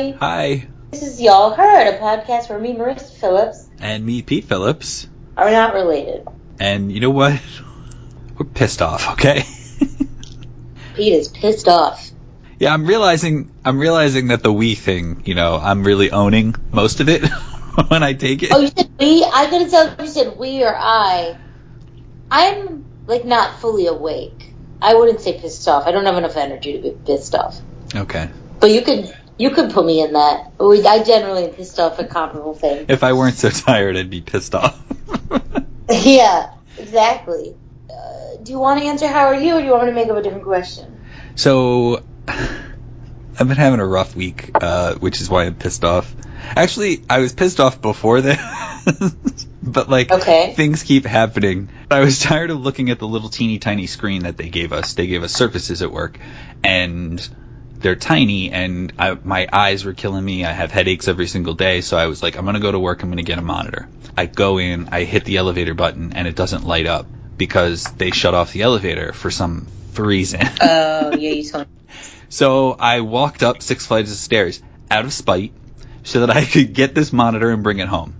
everybody. 0.00 0.18
Hi. 0.18 0.66
This 0.90 1.02
is 1.02 1.20
Y'all 1.20 1.54
Heard, 1.54 1.94
a 1.94 1.98
podcast 1.98 2.48
where 2.48 2.58
me, 2.58 2.74
Marissa 2.74 3.14
Phillips, 3.18 3.68
And 3.80 4.04
me, 4.04 4.22
Pete 4.22 4.44
Phillips. 4.44 5.06
are 5.36 5.50
not 5.50 5.74
related. 5.74 6.26
And 6.58 6.90
you 6.90 7.00
know 7.00 7.10
what? 7.10 7.40
We're 8.38 8.46
pissed 8.46 8.80
off, 8.80 9.12
okay? 9.12 9.44
Pete 10.94 11.12
is 11.12 11.28
pissed 11.28 11.68
off. 11.68 12.10
yeah, 12.58 12.72
I'm 12.72 12.86
realizing 12.86 13.50
I'm 13.64 13.78
realizing 13.78 14.28
that 14.28 14.42
the 14.42 14.52
we 14.52 14.74
thing, 14.74 15.22
you 15.26 15.34
know, 15.34 15.56
I'm 15.56 15.84
really 15.84 16.10
owning 16.10 16.54
most 16.72 17.00
of 17.00 17.08
it 17.08 17.26
when 17.88 18.02
I 18.02 18.14
take 18.14 18.42
it. 18.42 18.50
Oh, 18.52 18.58
you 18.58 18.68
said 18.68 18.90
we? 18.98 19.22
I 19.24 19.46
couldn't 19.46 19.70
tell 19.70 19.86
if 19.88 20.00
you 20.00 20.06
said 20.06 20.38
we 20.38 20.64
or 20.64 20.74
I. 20.74 21.36
I'm, 22.30 22.86
like, 23.06 23.24
not 23.24 23.60
fully 23.60 23.86
awake. 23.86 24.54
I 24.80 24.94
wouldn't 24.94 25.20
say 25.20 25.38
pissed 25.38 25.66
off. 25.68 25.86
I 25.86 25.90
don't 25.90 26.06
have 26.06 26.16
enough 26.16 26.36
energy 26.36 26.72
to 26.74 26.78
be 26.82 26.96
pissed 27.04 27.34
off. 27.34 27.58
Okay. 27.94 28.30
But 28.60 28.70
you 28.70 28.82
could, 28.82 29.14
you 29.40 29.48
could 29.50 29.70
put 29.70 29.86
me 29.86 30.02
in 30.02 30.12
that. 30.12 30.52
We- 30.60 30.86
I 30.86 31.02
generally 31.02 31.44
am 31.44 31.50
pissed 31.52 31.80
off 31.80 31.98
at 31.98 32.10
comparable 32.10 32.52
things. 32.54 32.86
If 32.88 33.02
I 33.02 33.14
weren't 33.14 33.36
so 33.36 33.48
tired, 33.48 33.96
I'd 33.96 34.10
be 34.10 34.20
pissed 34.20 34.54
off. 34.54 34.78
yeah, 35.90 36.50
exactly. 36.76 37.54
Uh, 37.88 38.42
do 38.42 38.52
you 38.52 38.58
want 38.58 38.80
to 38.80 38.86
answer 38.86 39.06
how 39.08 39.26
are 39.26 39.34
you, 39.34 39.54
or 39.56 39.60
do 39.60 39.66
you 39.66 39.72
want 39.72 39.84
me 39.86 39.90
to 39.90 39.94
make 39.94 40.08
up 40.10 40.16
a 40.18 40.22
different 40.22 40.44
question? 40.44 41.00
so 41.34 42.02
I've 42.28 43.48
been 43.48 43.56
having 43.56 43.80
a 43.80 43.86
rough 43.86 44.14
week, 44.14 44.50
uh, 44.60 44.96
which 44.96 45.22
is 45.22 45.30
why 45.30 45.44
I'm 45.46 45.54
pissed 45.54 45.84
off. 45.84 46.14
Actually, 46.54 47.02
I 47.08 47.20
was 47.20 47.32
pissed 47.32 47.60
off 47.60 47.80
before 47.80 48.20
this, 48.20 48.38
but 49.62 49.88
like 49.88 50.10
Okay. 50.12 50.52
things 50.54 50.82
keep 50.82 51.06
happening. 51.06 51.70
I 51.90 52.00
was 52.00 52.18
tired 52.20 52.50
of 52.50 52.60
looking 52.60 52.90
at 52.90 52.98
the 52.98 53.08
little 53.08 53.30
teeny 53.30 53.58
tiny 53.58 53.86
screen 53.86 54.24
that 54.24 54.36
they 54.36 54.50
gave 54.50 54.74
us. 54.74 54.92
They 54.92 55.06
gave 55.06 55.22
us 55.22 55.32
surfaces 55.32 55.80
at 55.80 55.90
work, 55.90 56.18
and 56.62 57.26
they're 57.80 57.96
tiny, 57.96 58.50
and 58.50 58.92
I, 58.98 59.16
my 59.22 59.48
eyes 59.52 59.84
were 59.84 59.94
killing 59.94 60.24
me. 60.24 60.44
I 60.44 60.52
have 60.52 60.70
headaches 60.70 61.08
every 61.08 61.26
single 61.26 61.54
day, 61.54 61.80
so 61.80 61.96
I 61.96 62.06
was 62.06 62.22
like, 62.22 62.36
I'm 62.36 62.44
gonna 62.44 62.60
go 62.60 62.72
to 62.72 62.78
work. 62.78 63.02
I'm 63.02 63.08
gonna 63.08 63.22
get 63.22 63.38
a 63.38 63.42
monitor. 63.42 63.88
I 64.16 64.26
go 64.26 64.58
in, 64.58 64.88
I 64.92 65.04
hit 65.04 65.24
the 65.24 65.38
elevator 65.38 65.74
button, 65.74 66.12
and 66.14 66.28
it 66.28 66.36
doesn't 66.36 66.66
light 66.66 66.86
up 66.86 67.06
because 67.36 67.84
they 67.84 68.10
shut 68.10 68.34
off 68.34 68.52
the 68.52 68.62
elevator 68.62 69.12
for 69.12 69.30
some 69.30 69.66
reason. 69.96 70.40
Oh, 70.60 71.16
yeah, 71.16 71.30
you 71.30 71.44
told 71.50 71.66
me. 71.66 71.92
So 72.28 72.72
I 72.72 73.00
walked 73.00 73.42
up 73.42 73.62
six 73.62 73.86
flights 73.86 74.12
of 74.12 74.16
stairs 74.16 74.62
out 74.90 75.04
of 75.04 75.12
spite 75.12 75.52
so 76.04 76.20
that 76.20 76.30
I 76.30 76.44
could 76.44 76.74
get 76.74 76.94
this 76.94 77.12
monitor 77.12 77.50
and 77.50 77.62
bring 77.62 77.78
it 77.78 77.88
home. 77.88 78.14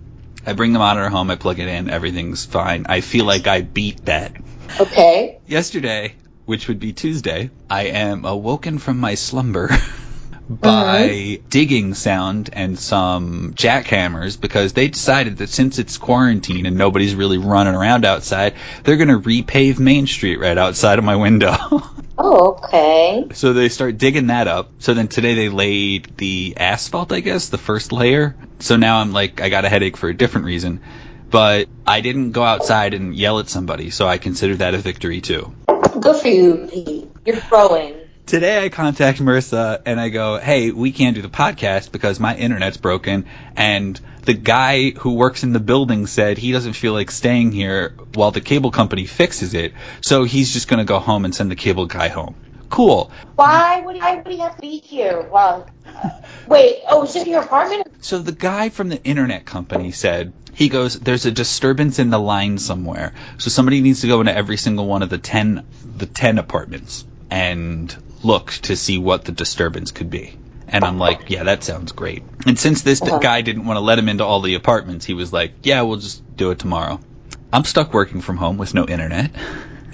I 0.46 0.54
bring 0.54 0.72
the 0.72 0.78
monitor 0.78 1.08
home, 1.08 1.30
I 1.30 1.36
plug 1.36 1.58
it 1.58 1.68
in, 1.68 1.90
everything's 1.90 2.44
fine. 2.44 2.86
I 2.88 3.02
feel 3.02 3.24
like 3.24 3.46
I 3.46 3.60
beat 3.60 4.06
that. 4.06 4.34
Okay. 4.80 5.38
Yesterday, 5.46 6.14
which 6.50 6.66
would 6.66 6.80
be 6.80 6.92
Tuesday, 6.92 7.48
I 7.70 7.84
am 7.84 8.24
awoken 8.24 8.80
from 8.80 8.98
my 8.98 9.14
slumber 9.14 9.70
by 10.50 11.04
uh-huh. 11.04 11.42
digging 11.48 11.94
sound 11.94 12.50
and 12.52 12.76
some 12.76 13.54
jackhammers 13.54 14.38
because 14.38 14.72
they 14.72 14.88
decided 14.88 15.36
that 15.36 15.48
since 15.48 15.78
it's 15.78 15.96
quarantine 15.96 16.66
and 16.66 16.76
nobody's 16.76 17.14
really 17.14 17.38
running 17.38 17.76
around 17.76 18.04
outside, 18.04 18.54
they're 18.82 18.96
going 18.96 19.10
to 19.10 19.20
repave 19.20 19.78
Main 19.78 20.08
Street 20.08 20.40
right 20.40 20.58
outside 20.58 20.98
of 20.98 21.04
my 21.04 21.16
window. 21.16 21.54
Oh, 22.22 22.60
okay. 22.64 23.28
So 23.32 23.54
they 23.54 23.70
start 23.70 23.96
digging 23.96 24.26
that 24.26 24.46
up. 24.46 24.72
So 24.80 24.92
then 24.92 25.08
today 25.08 25.32
they 25.32 25.48
laid 25.48 26.18
the 26.18 26.52
asphalt, 26.58 27.12
I 27.12 27.20
guess, 27.20 27.48
the 27.48 27.56
first 27.56 27.92
layer. 27.92 28.36
So 28.58 28.76
now 28.76 28.98
I'm 28.98 29.12
like, 29.12 29.40
I 29.40 29.48
got 29.48 29.64
a 29.64 29.70
headache 29.70 29.96
for 29.96 30.10
a 30.10 30.14
different 30.14 30.44
reason. 30.44 30.82
But 31.30 31.68
I 31.86 32.00
didn't 32.00 32.32
go 32.32 32.42
outside 32.42 32.94
and 32.94 33.14
yell 33.14 33.38
at 33.38 33.48
somebody, 33.48 33.90
so 33.90 34.06
I 34.06 34.18
consider 34.18 34.56
that 34.56 34.74
a 34.74 34.78
victory 34.78 35.20
too. 35.20 35.52
Good 36.00 36.20
for 36.20 36.28
you, 36.28 36.68
Pete. 36.70 37.10
You're 37.24 37.40
growing. 37.48 37.96
Today 38.26 38.64
I 38.64 38.68
contact 38.68 39.18
Marissa 39.20 39.82
and 39.84 40.00
I 40.00 40.08
go, 40.08 40.38
hey, 40.38 40.70
we 40.70 40.92
can't 40.92 41.16
do 41.16 41.22
the 41.22 41.28
podcast 41.28 41.90
because 41.90 42.20
my 42.20 42.36
internet's 42.36 42.76
broken 42.76 43.26
and 43.56 44.00
the 44.22 44.34
guy 44.34 44.90
who 44.90 45.14
works 45.14 45.42
in 45.42 45.52
the 45.52 45.60
building 45.60 46.06
said 46.06 46.38
he 46.38 46.52
doesn't 46.52 46.74
feel 46.74 46.92
like 46.92 47.10
staying 47.10 47.52
here 47.52 47.94
while 48.14 48.30
the 48.30 48.40
cable 48.40 48.70
company 48.70 49.06
fixes 49.06 49.54
it, 49.54 49.72
so 50.00 50.24
he's 50.24 50.52
just 50.52 50.68
gonna 50.68 50.84
go 50.84 50.98
home 50.98 51.24
and 51.24 51.34
send 51.34 51.50
the 51.50 51.56
cable 51.56 51.86
guy 51.86 52.08
home. 52.08 52.36
Cool. 52.68 53.10
Why 53.34 53.80
would 53.80 53.98
I 53.98 54.16
would 54.16 54.28
he 54.28 54.38
have 54.38 54.54
to 54.54 54.60
be 54.60 54.78
here? 54.78 55.28
Well, 55.28 55.68
uh, 55.84 56.10
wait. 56.46 56.82
Oh, 56.88 57.02
it's 57.02 57.14
just 57.14 57.26
your 57.26 57.42
apartment. 57.42 57.88
So 58.00 58.20
the 58.20 58.32
guy 58.32 58.68
from 58.68 58.88
the 58.88 59.02
internet 59.02 59.44
company 59.44 59.90
said, 59.90 60.32
he 60.60 60.68
goes, 60.68 61.00
there's 61.00 61.24
a 61.24 61.30
disturbance 61.30 61.98
in 61.98 62.10
the 62.10 62.18
line 62.18 62.58
somewhere. 62.58 63.14
So 63.38 63.48
somebody 63.48 63.80
needs 63.80 64.02
to 64.02 64.08
go 64.08 64.20
into 64.20 64.36
every 64.36 64.58
single 64.58 64.86
one 64.86 65.02
of 65.02 65.08
the 65.08 65.16
10, 65.16 65.66
the 65.96 66.04
10 66.04 66.36
apartments 66.36 67.06
and 67.30 67.96
look 68.22 68.50
to 68.52 68.76
see 68.76 68.98
what 68.98 69.24
the 69.24 69.32
disturbance 69.32 69.90
could 69.90 70.10
be. 70.10 70.36
And 70.68 70.84
I'm 70.84 70.98
like, 70.98 71.30
yeah, 71.30 71.44
that 71.44 71.64
sounds 71.64 71.92
great. 71.92 72.22
And 72.46 72.58
since 72.58 72.82
this 72.82 73.00
Uh-huh. 73.00 73.18
guy 73.20 73.40
didn't 73.40 73.64
want 73.64 73.78
to 73.78 73.80
let 73.80 73.98
him 73.98 74.10
into 74.10 74.22
all 74.26 74.42
the 74.42 74.54
apartments, 74.54 75.06
he 75.06 75.14
was 75.14 75.32
like, 75.32 75.54
yeah, 75.62 75.80
we'll 75.80 75.96
just 75.96 76.20
do 76.36 76.50
it 76.50 76.58
tomorrow. 76.58 77.00
I'm 77.54 77.64
stuck 77.64 77.94
working 77.94 78.20
from 78.20 78.36
home 78.36 78.58
with 78.58 78.74
no 78.74 78.84
internet 78.84 79.30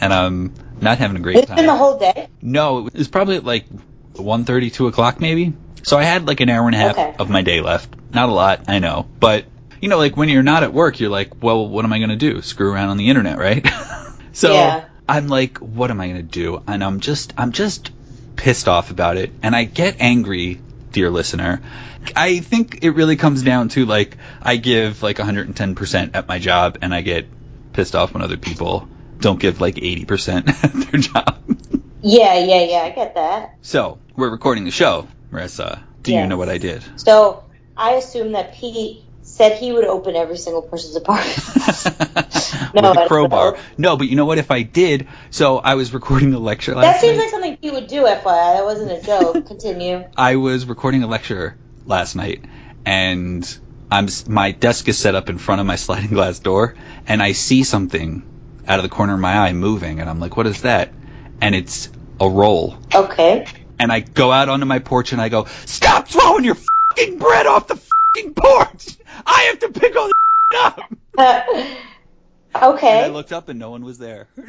and 0.01 0.13
I'm 0.13 0.53
not 0.81 0.99
having 0.99 1.17
a 1.17 1.21
great 1.21 1.37
It's 1.39 1.47
time. 1.47 1.59
been 1.59 1.67
the 1.67 1.77
whole 1.77 1.97
day. 1.97 2.27
No, 2.43 2.89
it 2.89 2.93
was 2.93 3.07
probably 3.07 3.37
at 3.37 3.45
like 3.45 3.67
1.30, 4.15 4.73
2 4.73 4.89
o'clock 4.89 5.21
maybe. 5.21 5.53
So 5.85 5.97
I 5.97 6.03
had 6.03 6.27
like 6.27 6.41
an 6.41 6.51
hour 6.51 6.67
and 6.67 6.75
a 6.75 6.79
half 6.79 6.99
Okay. 6.99 7.15
of 7.21 7.31
my 7.31 7.43
day 7.43 7.61
left. 7.61 7.95
Not 8.13 8.29
a 8.29 8.33
lot, 8.33 8.65
I 8.67 8.81
know. 8.81 9.07
But, 9.21 9.45
you 9.81 9.89
know, 9.89 9.99
like 9.99 10.17
when 10.17 10.29
you're 10.29 10.43
not 10.43 10.63
at 10.63 10.73
work, 10.73 11.01
you're 11.01 11.11
like, 11.11 11.43
well, 11.43 11.69
what 11.69 11.85
am 11.85 11.93
I 11.93 11.99
going 11.99 12.11
to 12.11 12.17
do? 12.17 12.43
Screw 12.43 12.73
around 12.73 12.91
on 12.91 12.97
the 12.97 13.09
internet, 13.09 13.39
right? 13.39 13.67
so 14.33 14.53
Yeah. 14.53 14.85
I'm 15.09 15.29
like, 15.29 15.59
what 15.59 15.91
am 15.91 16.01
I 16.01 16.09
going 16.09 16.17
to 16.17 16.23
do? 16.23 16.63
And 16.67 16.83
I'm 16.83 17.01
just, 17.01 17.33
I'm 17.37 17.53
just 17.53 17.93
pissed 18.37 18.69
off 18.69 18.91
about 18.91 19.17
it. 19.17 19.33
And 19.43 19.55
I 19.55 19.65
get 19.65 19.97
angry, 20.01 20.61
dear 20.93 21.11
listener. 21.11 21.63
I 22.15 22.41
think 22.41 22.83
it 22.83 22.91
really 22.91 23.17
comes 23.17 23.43
down 23.43 23.69
to 23.71 23.87
like, 23.87 24.17
I 24.43 24.57
give 24.57 25.03
like 25.03 25.17
110% 25.17 26.11
at 26.15 26.29
my 26.29 26.39
job 26.39 26.79
and 26.83 26.95
I 26.95 27.03
get 27.03 27.27
pissed 27.73 27.95
off 27.95 28.15
when 28.15 28.23
other 28.23 28.37
people 28.37 28.89
don't 29.21 29.39
give 29.39 29.61
like 29.61 29.77
80% 29.77 30.49
at 30.65 30.73
their 30.73 31.01
job. 31.01 31.43
Yeah, 32.03 32.39
yeah, 32.39 32.63
yeah. 32.63 32.83
I 32.83 32.91
get 32.91 33.15
that. 33.15 33.57
So, 33.63 33.99
we're 34.15 34.31
recording 34.31 34.65
the 34.65 34.71
show, 34.71 35.09
Marissa. 35.31 35.83
Do 36.03 36.15
you 36.15 36.27
know 36.27 36.37
what 36.37 36.49
I 36.49 36.59
did? 36.59 36.85
So 37.01 37.45
I 37.77 37.93
assume 37.93 38.33
that 38.33 38.55
Pete 38.55 39.03
said 39.27 39.59
he 39.59 39.73
would 39.73 39.85
open 39.85 40.15
every 40.17 40.39
single 40.39 40.63
person's 40.63 40.97
apartment. 40.97 41.37
With 42.73 42.85
I 42.85 43.05
a 43.05 43.09
crowbar. 43.09 43.59
No, 43.77 43.97
but 43.97 44.09
you 44.09 44.17
know 44.17 44.25
what? 44.25 44.39
If 44.39 44.51
I 44.51 44.63
did, 44.63 45.09
so 45.31 45.59
I 45.59 45.75
was 45.75 45.93
recording 45.93 46.33
a 46.33 46.39
lecture 46.39 46.75
That 46.75 47.01
seems 47.01 47.17
night. 47.17 47.25
like 47.25 47.31
something 47.31 47.57
Pete 47.57 47.73
would 47.73 47.87
do. 47.89 48.05
FYI, 48.05 48.23
that 48.23 48.65
wasn't 48.65 48.93
a 48.93 49.03
joke. 49.03 49.47
Continue. 49.47 50.05
I 50.17 50.37
was 50.37 50.65
recording 50.67 51.03
a 51.03 51.07
lecture 51.07 51.59
last 51.85 52.15
night, 52.15 52.45
and 52.85 53.59
I'm 53.91 54.09
my 54.29 54.53
desk 54.53 54.89
is 54.89 54.99
set 54.99 55.15
up 55.15 55.29
in 55.29 55.39
front 55.39 55.61
of 55.61 55.67
my 55.67 55.77
sliding 55.77 56.11
glass 56.11 56.39
door, 56.39 56.77
and 57.07 57.23
I 57.23 57.33
see 57.33 57.65
something 57.65 58.23
out 58.69 58.79
of 58.79 58.85
the 58.85 58.89
corner 58.89 59.15
of 59.15 59.21
my 59.21 59.37
eye 59.37 59.53
moving, 59.53 60.01
and 60.01 60.09
I'm 60.09 60.21
like, 60.21 60.37
"What 60.37 60.47
is 60.47 60.63
that?" 60.63 60.93
And 61.41 61.55
it's 61.55 61.91
a 62.21 62.29
roll. 62.29 62.77
Okay. 62.95 63.47
And 63.79 63.93
I 63.93 64.01
go 64.01 64.33
out 64.33 64.49
onto 64.49 64.67
my 64.67 64.79
porch 64.79 65.13
and 65.13 65.21
I 65.21 65.29
go, 65.29 65.47
"Stop 65.67 66.09
throwing 66.09 66.45
your 66.45 66.57
fucking 66.57 67.19
bread 67.19 67.47
off 67.47 67.67
the 67.69 67.77
fucking 67.77 68.35
porch! 68.35 68.97
I 69.27 69.43
have 69.51 69.59
to 69.61 69.69
pick 69.81 69.97
all 69.97 70.07
this 70.07 70.61
up." 70.61 70.81
Uh, 72.55 72.77
and 72.83 73.03
I 73.05 73.09
looked 73.09 73.33
up 73.33 73.49
and 73.49 73.59
no 73.59 73.71
one 73.71 73.85
was 73.85 73.99
there. 73.99 74.29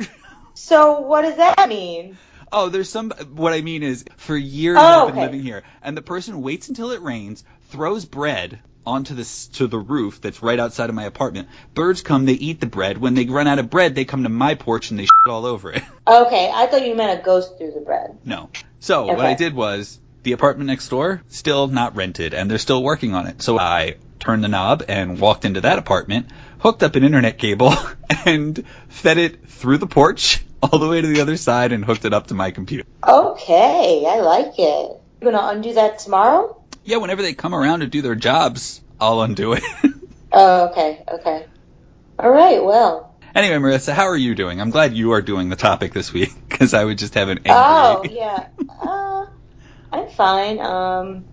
So 0.53 1.01
what 1.01 1.21
does 1.21 1.37
that 1.37 1.69
mean? 1.69 2.17
oh, 2.51 2.69
there's 2.69 2.89
some. 2.89 3.11
What 3.35 3.53
I 3.53 3.61
mean 3.61 3.83
is, 3.83 4.05
for 4.17 4.35
years 4.35 4.75
Oh, 4.79 5.01
I've 5.01 5.05
been 5.07 5.15
okay. 5.15 5.21
living 5.21 5.41
here, 5.43 5.61
and 5.83 5.95
the 5.95 6.01
person 6.01 6.41
waits 6.41 6.67
until 6.69 6.89
it 6.91 7.01
rains, 7.03 7.43
throws 7.69 8.05
bread 8.05 8.59
onto 8.85 9.13
the 9.13 9.23
to 9.53 9.67
the 9.67 9.77
roof 9.77 10.19
that's 10.19 10.41
right 10.41 10.59
outside 10.59 10.89
of 10.89 10.95
my 10.95 11.03
apartment. 11.03 11.47
Birds 11.75 12.01
come, 12.01 12.25
they 12.25 12.33
eat 12.33 12.59
the 12.59 12.65
bread. 12.65 12.97
When 12.97 13.13
they 13.13 13.25
run 13.25 13.45
out 13.47 13.59
of 13.59 13.69
bread, 13.69 13.93
they 13.93 14.03
come 14.05 14.23
to 14.23 14.29
my 14.29 14.55
porch 14.55 14.89
and 14.89 14.97
they 14.99 15.03
shit 15.03 15.11
all 15.29 15.45
over 15.45 15.71
it. 15.71 15.83
Okay, 16.07 16.49
I 16.51 16.65
thought 16.67 16.87
you 16.87 16.95
meant 16.95 17.19
a 17.19 17.23
ghost 17.23 17.57
through 17.57 17.73
the 17.73 17.81
bread. 17.81 18.17
no. 18.25 18.49
So 18.79 19.05
what 19.05 19.25
I 19.25 19.33
did 19.35 19.53
was 19.53 19.99
the 20.23 20.31
apartment 20.31 20.67
next 20.67 20.87
door 20.89 21.21
still 21.27 21.67
not 21.67 21.95
rented, 21.95 22.33
and 22.33 22.49
they're 22.49 22.57
still 22.57 22.81
working 22.81 23.13
on 23.13 23.27
it. 23.27 23.41
So 23.41 23.59
I 23.59 23.97
turned 24.19 24.43
the 24.43 24.47
knob 24.47 24.83
and 24.87 25.19
walked 25.19 25.45
into 25.45 25.61
that 25.61 25.77
apartment, 25.79 26.27
hooked 26.59 26.83
up 26.83 26.95
an 26.95 27.03
internet 27.03 27.37
cable, 27.37 27.73
and 28.25 28.63
fed 28.89 29.17
it 29.17 29.47
through 29.47 29.77
the 29.77 29.87
porch 29.87 30.43
all 30.61 30.79
the 30.79 30.87
way 30.87 31.01
to 31.01 31.07
the 31.07 31.21
other 31.21 31.37
side 31.37 31.71
and 31.71 31.85
hooked 31.85 32.05
it 32.05 32.13
up 32.13 32.27
to 32.27 32.33
my 32.33 32.51
computer. 32.51 32.85
Okay, 33.07 34.05
I 34.07 34.19
like 34.21 34.57
it. 34.57 35.01
You're 35.21 35.31
gonna 35.31 35.47
undo 35.55 35.73
that 35.73 35.99
tomorrow? 35.99 36.61
Yeah, 36.83 36.97
whenever 36.97 37.21
they 37.21 37.33
come 37.33 37.53
around 37.53 37.81
to 37.81 37.87
do 37.87 38.01
their 38.01 38.15
jobs, 38.15 38.81
I'll 38.99 39.21
undo 39.21 39.53
it. 39.53 39.63
Oh, 40.29 40.67
okay, 40.67 41.03
okay. 41.07 41.45
All 42.19 42.29
right, 42.29 42.63
well. 42.63 43.15
anyway, 43.33 43.55
Marissa, 43.55 43.93
how 43.93 44.07
are 44.07 44.17
you 44.17 44.35
doing? 44.35 44.59
I'm 44.59 44.71
glad 44.71 44.93
you 44.93 45.13
are 45.13 45.21
doing 45.21 45.47
the 45.47 45.55
topic 45.55 45.93
this 45.93 46.11
week 46.11 46.31
because 46.49 46.73
I 46.73 46.83
would 46.83 46.97
just 46.97 47.13
have 47.13 47.29
an 47.29 47.39
angry. 47.45 47.53
Oh, 47.55 48.03
yeah. 48.09 48.47
Uh, 48.69 49.25
I'm 49.91 50.09
fine. 50.09 50.59
Um, 50.59 51.25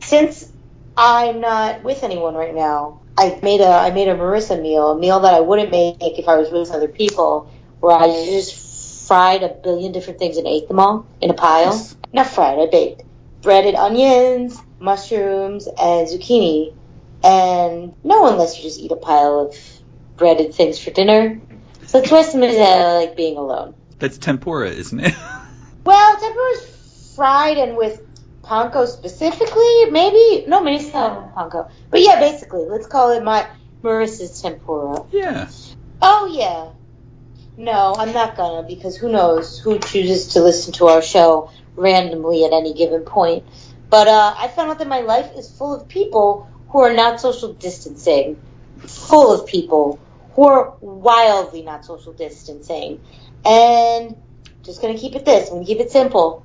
since 0.00 0.50
I'm 0.98 1.40
not 1.40 1.84
with 1.84 2.02
anyone 2.02 2.34
right 2.34 2.54
now, 2.54 3.00
I 3.16 3.38
made 3.40 3.60
a 3.60 3.68
I 3.68 3.92
made 3.92 4.08
a 4.08 4.16
Marissa 4.16 4.60
meal, 4.60 4.90
a 4.90 4.98
meal 4.98 5.20
that 5.20 5.32
I 5.32 5.40
wouldn't 5.40 5.70
make 5.70 5.96
if 6.00 6.26
I 6.28 6.36
was 6.36 6.50
with 6.50 6.72
other 6.72 6.88
people, 6.88 7.48
where 7.78 7.96
I 7.96 8.06
just 8.08 9.06
fried 9.06 9.44
a 9.44 9.48
billion 9.48 9.92
different 9.92 10.18
things 10.18 10.36
and 10.38 10.46
ate 10.48 10.66
them 10.66 10.80
all 10.80 11.06
in 11.20 11.30
a 11.30 11.34
pile. 11.34 11.70
Nice. 11.70 11.96
Not 12.12 12.26
fried, 12.26 12.58
I 12.58 12.66
baked. 12.66 13.04
breaded 13.42 13.76
onions, 13.76 14.60
mushrooms, 14.80 15.68
and 15.68 16.08
zucchini. 16.08 16.74
And 17.22 17.94
no 18.02 18.20
one 18.20 18.36
lets 18.36 18.56
you 18.56 18.64
just 18.64 18.80
eat 18.80 18.90
a 18.90 18.96
pile 18.96 19.38
of 19.38 19.56
breaded 20.16 20.52
things 20.52 20.78
for 20.78 20.90
dinner. 20.90 21.40
So 21.86 22.00
the 22.00 22.08
twist 22.08 22.34
is 22.34 22.56
uh, 22.56 22.94
like 23.00 23.16
being 23.16 23.36
alone. 23.36 23.74
That's 24.00 24.18
tempura, 24.18 24.70
isn't 24.70 24.98
it? 25.00 25.14
Well, 25.84 26.20
tempura 26.20 26.50
is 26.50 27.14
fried 27.16 27.56
and 27.56 27.74
with 27.76 28.07
panko 28.48 28.86
specifically, 28.86 29.90
maybe. 29.90 30.46
No, 30.46 30.62
maybe 30.62 30.82
it's 30.82 30.92
not 30.92 31.34
panko. 31.34 31.70
But 31.90 32.00
yeah, 32.00 32.18
basically, 32.18 32.64
let's 32.64 32.86
call 32.86 33.12
it 33.12 33.22
my 33.22 33.46
Marissa's 33.82 34.40
tempura. 34.40 35.04
yeah. 35.12 35.48
Oh 36.00 36.26
yeah. 36.32 36.70
No, 37.56 37.94
I'm 37.98 38.12
not 38.12 38.36
gonna 38.36 38.66
because 38.66 38.96
who 38.96 39.10
knows 39.10 39.58
who 39.58 39.78
chooses 39.78 40.28
to 40.34 40.40
listen 40.40 40.72
to 40.74 40.86
our 40.86 41.02
show 41.02 41.50
randomly 41.74 42.44
at 42.44 42.52
any 42.52 42.72
given 42.72 43.02
point. 43.02 43.44
But 43.90 44.06
uh, 44.06 44.34
I 44.38 44.48
found 44.48 44.70
out 44.70 44.78
that 44.78 44.88
my 44.88 45.00
life 45.00 45.32
is 45.36 45.50
full 45.50 45.74
of 45.74 45.88
people 45.88 46.48
who 46.68 46.80
are 46.80 46.92
not 46.92 47.20
social 47.20 47.54
distancing, 47.54 48.38
full 48.78 49.32
of 49.32 49.46
people 49.46 49.98
who 50.34 50.46
are 50.46 50.74
wildly 50.80 51.62
not 51.62 51.84
social 51.84 52.12
distancing, 52.12 53.00
and 53.44 54.16
just 54.62 54.80
gonna 54.80 54.96
keep 54.96 55.16
it 55.16 55.24
this. 55.24 55.48
I'm 55.48 55.56
gonna 55.56 55.66
keep 55.66 55.80
it 55.80 55.90
simple. 55.90 56.44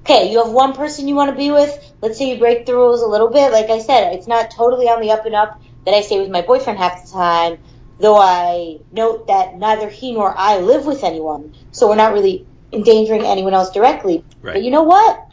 Okay, 0.00 0.32
you 0.32 0.42
have 0.42 0.52
one 0.52 0.72
person 0.72 1.08
you 1.08 1.14
want 1.14 1.30
to 1.30 1.36
be 1.36 1.50
with. 1.50 1.92
Let's 2.00 2.18
say 2.18 2.32
you 2.32 2.38
break 2.38 2.66
the 2.66 2.74
rules 2.74 3.02
a 3.02 3.06
little 3.06 3.28
bit. 3.28 3.52
Like 3.52 3.70
I 3.70 3.80
said, 3.80 4.14
it's 4.14 4.26
not 4.26 4.50
totally 4.50 4.86
on 4.86 5.00
the 5.00 5.10
up 5.10 5.26
and 5.26 5.34
up 5.34 5.60
that 5.84 5.94
I 5.94 6.00
stay 6.00 6.20
with 6.20 6.30
my 6.30 6.42
boyfriend 6.42 6.78
half 6.78 7.04
the 7.04 7.12
time 7.12 7.58
though 8.00 8.18
I 8.18 8.80
note 8.90 9.28
that 9.28 9.56
neither 9.56 9.88
he 9.88 10.12
nor 10.12 10.34
I 10.36 10.58
live 10.58 10.86
with 10.86 11.04
anyone, 11.04 11.54
so 11.70 11.88
we're 11.88 11.96
not 11.96 12.12
really 12.12 12.46
endangering 12.72 13.24
anyone 13.24 13.54
else 13.54 13.70
directly. 13.70 14.24
Right. 14.40 14.54
But 14.54 14.62
you 14.62 14.70
know 14.70 14.82
what? 14.82 15.26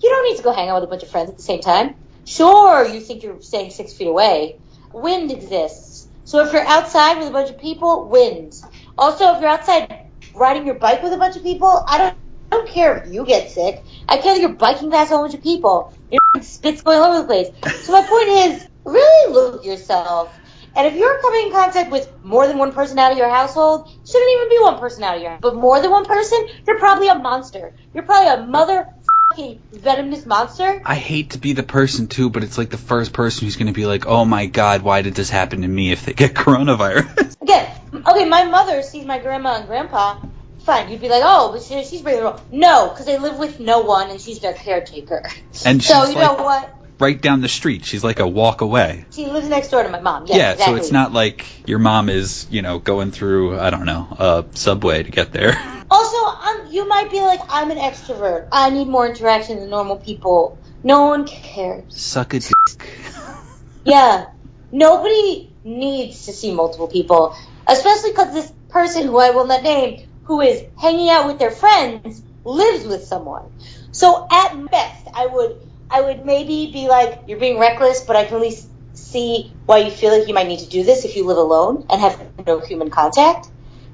You 0.00 0.08
don't 0.08 0.28
need 0.28 0.36
to 0.36 0.42
go 0.42 0.52
hang 0.52 0.68
out 0.68 0.80
with 0.80 0.84
a 0.84 0.90
bunch 0.90 1.02
of 1.02 1.10
friends 1.10 1.30
at 1.30 1.36
the 1.36 1.42
same 1.42 1.60
time. 1.60 1.96
Sure, 2.24 2.86
you 2.86 3.00
think 3.00 3.22
you're 3.22 3.40
staying 3.42 3.70
six 3.70 3.92
feet 3.92 4.06
away. 4.06 4.58
Wind 4.92 5.32
exists. 5.32 6.08
So 6.24 6.44
if 6.44 6.52
you're 6.52 6.66
outside 6.66 7.18
with 7.18 7.28
a 7.28 7.30
bunch 7.30 7.50
of 7.50 7.58
people, 7.58 8.08
wind. 8.08 8.60
Also, 8.96 9.34
if 9.34 9.40
you're 9.40 9.50
outside 9.50 10.06
riding 10.34 10.64
your 10.64 10.76
bike 10.76 11.02
with 11.02 11.12
a 11.12 11.16
bunch 11.16 11.36
of 11.36 11.42
people, 11.42 11.84
I 11.88 11.98
don't, 11.98 12.16
I 12.52 12.56
don't 12.56 12.68
care 12.68 12.98
if 12.98 13.10
you 13.10 13.24
get 13.24 13.50
sick. 13.50 13.82
I 14.06 14.18
care 14.18 14.34
that 14.34 14.40
you're 14.42 14.52
biking 14.52 14.90
past 14.90 15.10
a 15.10 15.14
whole 15.14 15.24
bunch 15.24 15.34
of 15.34 15.42
people. 15.42 15.94
Your 16.10 16.42
spit's 16.42 16.82
going 16.82 16.98
all 16.98 17.12
over 17.12 17.22
the 17.22 17.26
place. 17.26 17.48
So 17.86 17.92
my 17.92 18.02
point 18.02 18.28
is, 18.28 18.68
really 18.84 19.32
look 19.32 19.60
at 19.60 19.64
yourself. 19.64 20.38
And 20.76 20.86
if 20.86 20.94
you're 20.94 21.18
coming 21.22 21.46
in 21.46 21.52
contact 21.52 21.90
with 21.90 22.12
more 22.22 22.46
than 22.46 22.58
one 22.58 22.72
person 22.72 22.98
out 22.98 23.10
of 23.10 23.16
your 23.16 23.30
household, 23.30 23.88
shouldn't 24.04 24.30
even 24.36 24.50
be 24.50 24.58
one 24.60 24.78
person 24.78 25.02
out 25.02 25.16
of 25.16 25.22
your 25.22 25.38
But 25.40 25.54
more 25.54 25.80
than 25.80 25.90
one 25.90 26.04
person, 26.04 26.46
you're 26.66 26.78
probably 26.78 27.08
a 27.08 27.14
monster. 27.14 27.72
You're 27.94 28.04
probably 28.04 28.44
a 28.44 28.46
mother 28.46 28.86
venomous 29.72 30.26
monster. 30.26 30.82
I 30.84 30.94
hate 30.94 31.30
to 31.30 31.38
be 31.38 31.54
the 31.54 31.62
person 31.62 32.06
too, 32.06 32.28
but 32.28 32.44
it's 32.44 32.58
like 32.58 32.68
the 32.68 32.76
first 32.76 33.14
person 33.14 33.46
who's 33.46 33.56
going 33.56 33.68
to 33.68 33.72
be 33.72 33.86
like, 33.86 34.04
"Oh 34.06 34.26
my 34.26 34.44
god, 34.44 34.82
why 34.82 35.00
did 35.00 35.14
this 35.14 35.30
happen 35.30 35.62
to 35.62 35.68
me?" 35.68 35.90
If 35.90 36.04
they 36.04 36.12
get 36.12 36.34
coronavirus. 36.44 37.40
Again, 37.40 37.66
okay, 37.94 38.28
my 38.28 38.44
mother 38.44 38.82
sees 38.82 39.06
my 39.06 39.18
grandma 39.20 39.56
and 39.56 39.66
grandpa. 39.66 40.18
Fine, 40.64 40.90
you'd 40.90 41.00
be 41.00 41.08
like, 41.08 41.22
oh, 41.24 41.52
but 41.52 41.62
she, 41.62 41.84
she's 41.84 42.02
breaking 42.02 42.22
the 42.22 42.30
rule. 42.30 42.40
No, 42.52 42.88
because 42.88 43.06
they 43.06 43.18
live 43.18 43.38
with 43.38 43.58
no 43.58 43.80
one 43.80 44.10
and 44.10 44.20
she's 44.20 44.38
their 44.40 44.54
caretaker. 44.54 45.24
And 45.66 45.82
so 45.82 46.04
she's 46.04 46.14
you 46.14 46.20
like- 46.20 46.38
know 46.38 46.44
what? 46.44 46.78
right 46.98 47.20
down 47.20 47.40
the 47.40 47.48
street. 47.48 47.84
She's 47.84 48.04
like 48.04 48.20
a 48.20 48.28
walk 48.28 48.60
away. 48.60 49.04
She 49.10 49.26
lives 49.26 49.48
next 49.48 49.70
door 49.70 49.82
to 49.82 49.88
my 49.88 49.98
mom. 50.00 50.26
Yes, 50.26 50.36
yeah, 50.36 50.52
exactly. 50.52 50.76
so 50.76 50.82
it's 50.82 50.92
not 50.92 51.12
like 51.12 51.44
your 51.68 51.80
mom 51.80 52.08
is, 52.08 52.46
you 52.48 52.62
know, 52.62 52.78
going 52.78 53.10
through, 53.10 53.58
I 53.58 53.70
don't 53.70 53.86
know, 53.86 54.06
a 54.18 54.44
subway 54.56 55.02
to 55.02 55.10
get 55.10 55.32
there. 55.32 55.54
Also, 55.92 56.16
um, 56.16 56.72
you 56.72 56.88
might 56.88 57.10
be 57.10 57.20
like, 57.20 57.40
I'm 57.50 57.70
an 57.70 57.76
extrovert. 57.76 58.48
I 58.50 58.70
need 58.70 58.88
more 58.88 59.06
interaction 59.06 59.58
than 59.60 59.68
normal 59.68 59.98
people. 59.98 60.58
No 60.82 61.04
one 61.08 61.26
cares. 61.26 61.94
Suck 61.94 62.32
a 62.32 62.38
dick. 62.38 62.54
Yeah. 63.84 64.26
Nobody 64.70 65.52
needs 65.64 66.24
to 66.24 66.32
see 66.32 66.54
multiple 66.54 66.88
people, 66.88 67.36
especially 67.68 68.12
because 68.12 68.32
this 68.32 68.50
person 68.70 69.06
who 69.06 69.18
I 69.18 69.30
will 69.30 69.46
not 69.46 69.62
name, 69.62 70.08
who 70.24 70.40
is 70.40 70.64
hanging 70.80 71.10
out 71.10 71.26
with 71.26 71.38
their 71.38 71.50
friends, 71.50 72.22
lives 72.44 72.86
with 72.86 73.04
someone. 73.04 73.52
So 73.92 74.26
at 74.30 74.70
best, 74.70 75.08
I 75.14 75.26
would, 75.26 75.56
I 75.90 76.00
would 76.00 76.24
maybe 76.24 76.72
be 76.72 76.88
like, 76.88 77.22
you're 77.26 77.38
being 77.38 77.58
reckless, 77.58 78.02
but 78.02 78.16
I 78.16 78.24
can 78.24 78.36
at 78.36 78.40
least 78.40 78.68
see 78.94 79.52
why 79.66 79.78
you 79.78 79.90
feel 79.90 80.16
like 80.16 80.28
you 80.28 80.34
might 80.34 80.48
need 80.48 80.60
to 80.60 80.68
do 80.68 80.84
this 80.84 81.04
if 81.04 81.16
you 81.16 81.26
live 81.26 81.38
alone 81.38 81.86
and 81.90 82.00
have 82.00 82.20
no 82.46 82.60
human 82.60 82.90
contact. 82.90 83.48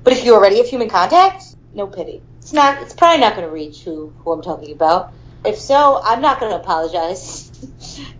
But 0.04 0.12
if 0.12 0.24
you 0.24 0.34
already 0.34 0.58
have 0.58 0.66
human 0.66 0.88
contact, 0.88 1.44
no 1.74 1.86
pity. 1.86 2.22
It's 2.38 2.52
not, 2.52 2.82
it's 2.82 2.94
probably 2.94 3.20
not 3.20 3.34
going 3.34 3.46
to 3.46 3.52
reach 3.52 3.82
who, 3.82 4.12
who 4.18 4.32
I'm 4.32 4.42
talking 4.42 4.72
about. 4.72 5.12
If 5.44 5.58
so, 5.58 6.00
I'm 6.02 6.20
not 6.20 6.40
going 6.40 6.52
to 6.52 6.58
apologize. 6.58 7.50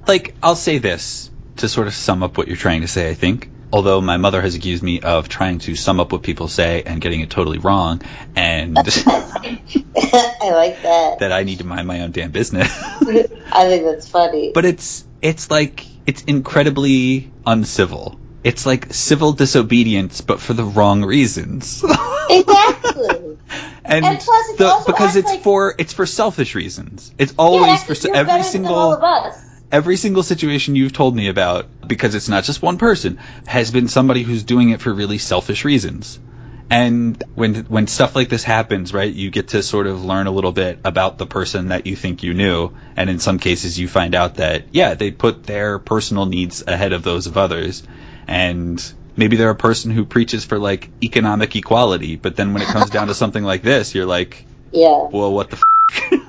like, 0.07 0.35
I'll 0.43 0.57
say 0.57 0.79
this 0.79 1.31
to 1.57 1.69
sort 1.69 1.87
of 1.87 1.95
sum 1.95 2.23
up 2.23 2.39
what 2.39 2.49
you're 2.49 2.57
trying 2.57 2.83
to 2.83 2.89
say, 2.89 3.11
I 3.11 3.15
think. 3.15 3.51
Although 3.73 4.01
my 4.01 4.17
mother 4.17 4.41
has 4.41 4.55
accused 4.55 4.83
me 4.83 5.01
of 5.01 5.29
trying 5.29 5.59
to 5.61 5.75
sum 5.77 6.01
up 6.01 6.11
what 6.13 6.23
people 6.23 6.49
say 6.49 6.83
and 6.85 7.01
getting 7.01 7.21
it 7.21 7.29
totally 7.31 7.59
wrong, 7.59 8.01
and 8.35 8.79
I 8.79 10.51
like 10.53 10.83
that. 10.83 11.17
that 11.21 11.33
I 11.33 11.43
need 11.43 11.59
to 11.59 11.67
mind 11.67 11.87
my 11.87 12.01
own 12.01 12.13
damn 12.13 12.31
business. 12.31 12.71
I 12.83 13.67
think 13.69 13.85
that's 13.85 14.09
funny. 14.09 14.53
but 14.55 14.65
it's 14.65 15.05
it's 15.21 15.51
like 15.51 15.85
it's 16.07 16.23
incredibly 16.23 17.31
uncivil. 17.47 18.19
It's 18.45 18.65
like 18.65 18.95
civil 18.95 19.33
disobedience, 19.33 20.21
but 20.23 20.41
for 20.41 20.55
the 20.55 20.65
wrong 20.65 21.05
reasons. 21.05 21.83
exactly. 22.31 23.37
and 23.85 24.05
And 24.05 24.19
plus 24.21 24.49
it's 24.51 24.59
the, 24.59 24.83
because 24.87 25.17
it's 25.17 25.29
like- 25.29 25.43
for 25.43 25.75
it's 25.77 25.93
for 25.93 26.07
selfish 26.07 26.55
reasons. 26.55 27.13
It's 27.19 27.35
always 27.39 27.81
that's- 27.83 28.03
for 28.03 28.15
every 28.15 28.27
better 28.33 28.51
than 28.51 28.67
all 28.67 28.93
of 28.95 29.01
single 29.01 29.09
us. 29.09 29.45
Every 29.71 29.97
single 29.97 30.23
situation 30.23 30.77
you've 30.77 30.93
told 30.93 31.15
me 31.15 31.29
about 31.29 31.67
because 31.87 32.15
it's 32.15 32.29
not 32.29 32.45
just 32.45 32.63
one 32.63 32.79
person 32.79 33.19
has 33.47 33.71
been 33.71 33.89
somebody 33.89 34.23
who's 34.23 34.43
doing 34.43 34.71
it 34.71 34.81
for 34.81 34.93
really 34.93 35.19
selfish 35.19 35.65
reasons. 35.65 36.19
And 36.71 37.23
when 37.35 37.55
when 37.65 37.87
stuff 37.87 38.15
like 38.15 38.29
this 38.29 38.45
happens, 38.45 38.93
right, 38.93 39.13
you 39.13 39.31
get 39.31 39.49
to 39.49 39.63
sort 39.63 39.87
of 39.87 40.05
learn 40.05 40.27
a 40.27 40.31
little 40.31 40.53
bit 40.53 40.79
about 40.85 41.17
the 41.17 41.27
person 41.27 41.69
that 41.69 41.87
you 41.87 41.97
think 41.97 42.23
you 42.23 42.35
knew, 42.35 42.73
and 42.95 43.09
in 43.09 43.21
some 43.21 43.39
cases 43.39 43.79
you 43.79 43.89
find 43.89 44.15
out 44.15 44.35
that 44.35 44.65
yeah, 44.73 44.93
they 44.93 45.11
put 45.11 45.45
their 45.45 45.79
personal 45.79 46.27
needs 46.27 46.63
ahead 46.67 46.93
of 46.93 47.03
those 47.03 47.27
of 47.27 47.39
others, 47.39 47.83
and 48.27 48.85
maybe 49.17 49.37
they're 49.37 49.49
a 49.49 49.55
person 49.57 49.91
who 49.93 50.05
preaches 50.05 50.45
for 50.45 50.59
like 50.59 50.91
economic 51.03 51.57
equality, 51.57 52.17
but 52.17 52.37
then 52.37 52.53
when 52.53 52.63
it 52.63 52.69
comes 52.69 52.91
down 52.91 53.07
to 53.09 53.15
something 53.15 53.45
like 53.45 53.63
this, 53.63 53.95
you're 53.95 54.07
like, 54.07 54.45
Yeah. 54.73 55.09
well, 55.11 55.33
what 55.33 55.49
the 55.49 55.57
f-? 55.57 56.21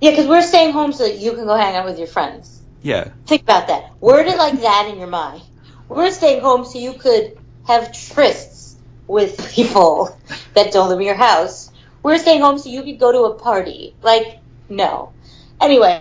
Yeah, 0.00 0.10
because 0.10 0.26
we're 0.26 0.42
staying 0.42 0.72
home 0.72 0.92
so 0.92 1.04
that 1.04 1.18
you 1.18 1.32
can 1.32 1.44
go 1.44 1.56
hang 1.56 1.76
out 1.76 1.84
with 1.84 1.98
your 1.98 2.06
friends. 2.06 2.60
yeah, 2.82 3.08
Think 3.26 3.42
about 3.42 3.68
that. 3.68 3.84
Word 4.00 4.26
it 4.26 4.38
like 4.38 4.60
that 4.60 4.88
in 4.90 4.98
your 4.98 5.08
mind. 5.08 5.42
We're 5.88 6.10
staying 6.10 6.40
home 6.40 6.64
so 6.64 6.78
you 6.78 6.94
could 6.94 7.36
have 7.64 7.92
trysts 7.92 8.76
with 9.06 9.52
people 9.52 10.16
that 10.54 10.72
don't 10.72 10.88
live 10.88 11.00
in 11.00 11.06
your 11.06 11.14
house. 11.14 11.70
We're 12.02 12.18
staying 12.18 12.40
home 12.40 12.58
so 12.58 12.70
you 12.70 12.82
could 12.82 12.98
go 12.98 13.12
to 13.12 13.34
a 13.34 13.34
party. 13.34 13.94
Like, 14.02 14.40
no. 14.68 15.12
Anyway, 15.60 16.00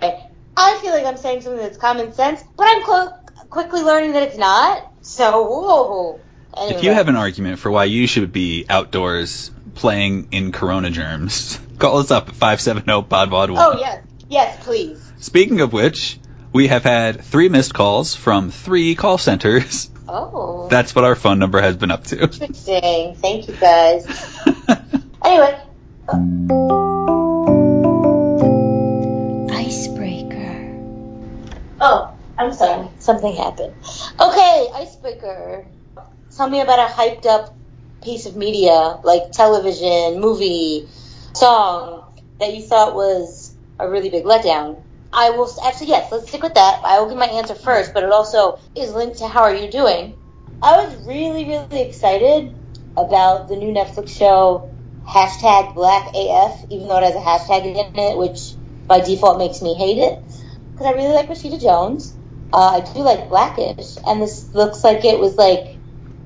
I 0.55 0.77
feel 0.81 0.91
like 0.91 1.05
I'm 1.05 1.17
saying 1.17 1.41
something 1.41 1.61
that's 1.61 1.77
common 1.77 2.13
sense, 2.13 2.41
but 2.55 2.67
I'm 2.69 2.83
clo- 2.83 3.11
quickly 3.49 3.81
learning 3.81 4.13
that 4.13 4.23
it's 4.23 4.37
not. 4.37 4.89
So, 5.01 5.43
whoa. 5.43 6.19
Anyway. 6.55 6.77
If 6.77 6.83
you 6.83 6.91
have 6.91 7.09
an 7.09 7.15
argument 7.15 7.59
for 7.59 7.69
why 7.69 7.85
you 7.85 8.07
should 8.07 8.31
be 8.31 8.65
outdoors 8.69 9.51
playing 9.79 10.27
in 10.31 10.51
corona 10.51 10.89
germs, 10.89 11.59
call 11.79 11.97
us 11.97 12.11
up 12.11 12.29
at 12.29 12.35
570-PODVOD1. 12.35 13.55
Oh, 13.57 13.79
yes. 13.79 14.03
Yes, 14.29 14.63
please. 14.63 15.01
Speaking 15.19 15.61
of 15.61 15.73
which, 15.73 16.19
we 16.53 16.67
have 16.67 16.83
had 16.83 17.21
three 17.23 17.49
missed 17.49 17.73
calls 17.73 18.13
from 18.15 18.51
three 18.51 18.95
call 18.95 19.17
centers. 19.17 19.89
Oh. 20.07 20.67
That's 20.69 20.93
what 20.93 21.03
our 21.05 21.15
phone 21.15 21.39
number 21.39 21.61
has 21.61 21.77
been 21.77 21.91
up 21.91 22.03
to. 22.05 22.21
Interesting. 22.23 23.15
Thank 23.15 23.47
you, 23.47 23.55
guys. 23.55 24.05
Anyway. 25.21 25.61
Icebreaker. 29.51 30.79
Oh, 31.81 32.13
I'm 32.37 32.53
sorry. 32.53 32.87
Something 32.99 33.35
happened. 33.35 33.73
Okay, 34.19 34.69
icebreaker. 34.73 35.65
Tell 36.35 36.49
me 36.49 36.61
about 36.61 36.79
a 36.79 36.93
hyped 36.93 37.25
up 37.25 37.53
piece 38.03 38.25
of 38.25 38.35
media, 38.35 38.97
like 39.03 39.31
television, 39.31 40.19
movie, 40.19 40.87
song, 41.33 42.03
that 42.39 42.53
you 42.53 42.61
thought 42.61 42.95
was 42.95 43.55
a 43.79 43.89
really 43.89 44.09
big 44.09 44.25
letdown. 44.25 44.81
I 45.11 45.31
will 45.31 45.49
actually 45.65 45.87
yes, 45.87 46.11
let's 46.11 46.27
stick 46.29 46.43
with 46.43 46.53
that. 46.53 46.81
I 46.83 46.99
will 46.99 47.09
give 47.09 47.17
my 47.17 47.25
answer 47.25 47.55
first, 47.55 47.93
but 47.93 48.03
it 48.03 48.11
also 48.11 48.57
is 48.75 48.93
linked 48.93 49.19
to 49.19 49.27
how 49.27 49.43
are 49.43 49.55
you 49.55 49.71
doing. 49.71 50.15
I 50.61 50.85
was 50.85 51.07
really, 51.07 51.45
really 51.45 51.81
excited 51.81 52.53
about 52.95 53.47
the 53.47 53.55
new 53.55 53.73
Netflix 53.73 54.09
show 54.09 54.69
hashtag 55.07 55.73
Black 55.73 56.07
AF, 56.13 56.65
even 56.69 56.87
though 56.87 56.97
it 56.97 57.03
has 57.03 57.15
a 57.15 57.19
hashtag 57.19 57.65
in 57.65 57.77
it, 57.95 58.17
which 58.17 58.55
by 58.87 58.99
default 58.99 59.37
makes 59.39 59.61
me 59.61 59.73
hate 59.75 59.97
it 59.97 60.19
because 60.73 60.87
I 60.87 60.97
really 60.97 61.13
like 61.13 61.29
Rashida 61.29 61.61
Jones. 61.61 62.17
Uh, 62.51 62.81
I 62.81 62.93
do 62.93 63.01
like 63.01 63.29
Blackish, 63.29 63.97
and 64.07 64.21
this 64.21 64.53
looks 64.53 64.83
like 64.83 65.05
it 65.05 65.19
was 65.19 65.35
like 65.35 65.78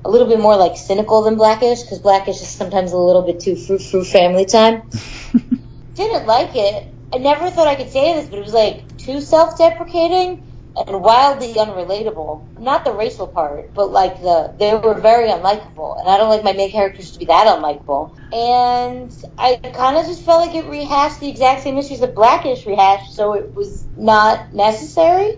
a 0.06 0.10
little 0.10 0.28
bit 0.28 0.40
more 0.40 0.58
like 0.58 0.78
cynical 0.78 1.24
than 1.24 1.36
Blackish 1.36 1.82
because 1.82 2.00
Blackish 2.00 2.42
is 2.42 2.50
sometimes 2.50 2.92
a 2.92 2.98
little 2.98 3.24
bit 3.24 3.40
too 3.40 3.56
frou 3.56 3.80
frou 3.80 4.04
family 4.04 4.46
time. 4.46 4.84
Didn't 5.96 6.26
like 6.26 6.52
it, 6.56 6.94
I 7.14 7.18
never 7.18 7.52
thought 7.52 7.68
I 7.68 7.76
could 7.76 7.92
say 7.92 8.16
this, 8.16 8.30
but 8.30 8.40
it 8.40 8.46
was 8.46 8.54
like 8.54 8.98
too 8.98 9.22
self-deprecating 9.22 10.42
and 10.76 11.02
wildly 11.04 11.54
unrelatable. 11.54 12.48
Not 12.58 12.84
the 12.84 12.92
racial 12.94 13.28
part, 13.28 13.76
but 13.76 13.92
like 13.92 14.20
the 14.20 14.56
they 14.58 14.76
were 14.76 15.00
very 15.00 15.30
unlikable, 15.30 16.00
and 16.00 16.10
I 16.10 16.18
don't 16.18 16.30
like 16.30 16.44
my 16.44 16.54
main 16.54 16.72
characters 16.72 17.12
to 17.12 17.20
be 17.20 17.26
that 17.26 17.46
unlikable. 17.46 18.14
And 18.32 19.12
I 19.38 19.58
kind 19.76 19.98
of 19.98 20.06
just 20.08 20.26
felt 20.26 20.48
like 20.48 20.56
it 20.56 20.68
rehashed 20.68 21.20
the 21.20 21.30
exact 21.30 21.62
same 21.62 21.78
issues 21.78 22.00
that 22.00 22.16
Blackish 22.16 22.66
rehashed, 22.66 23.14
so 23.14 23.34
it 23.34 23.56
was 23.56 23.88
not 23.96 24.52
necessary. 24.54 25.32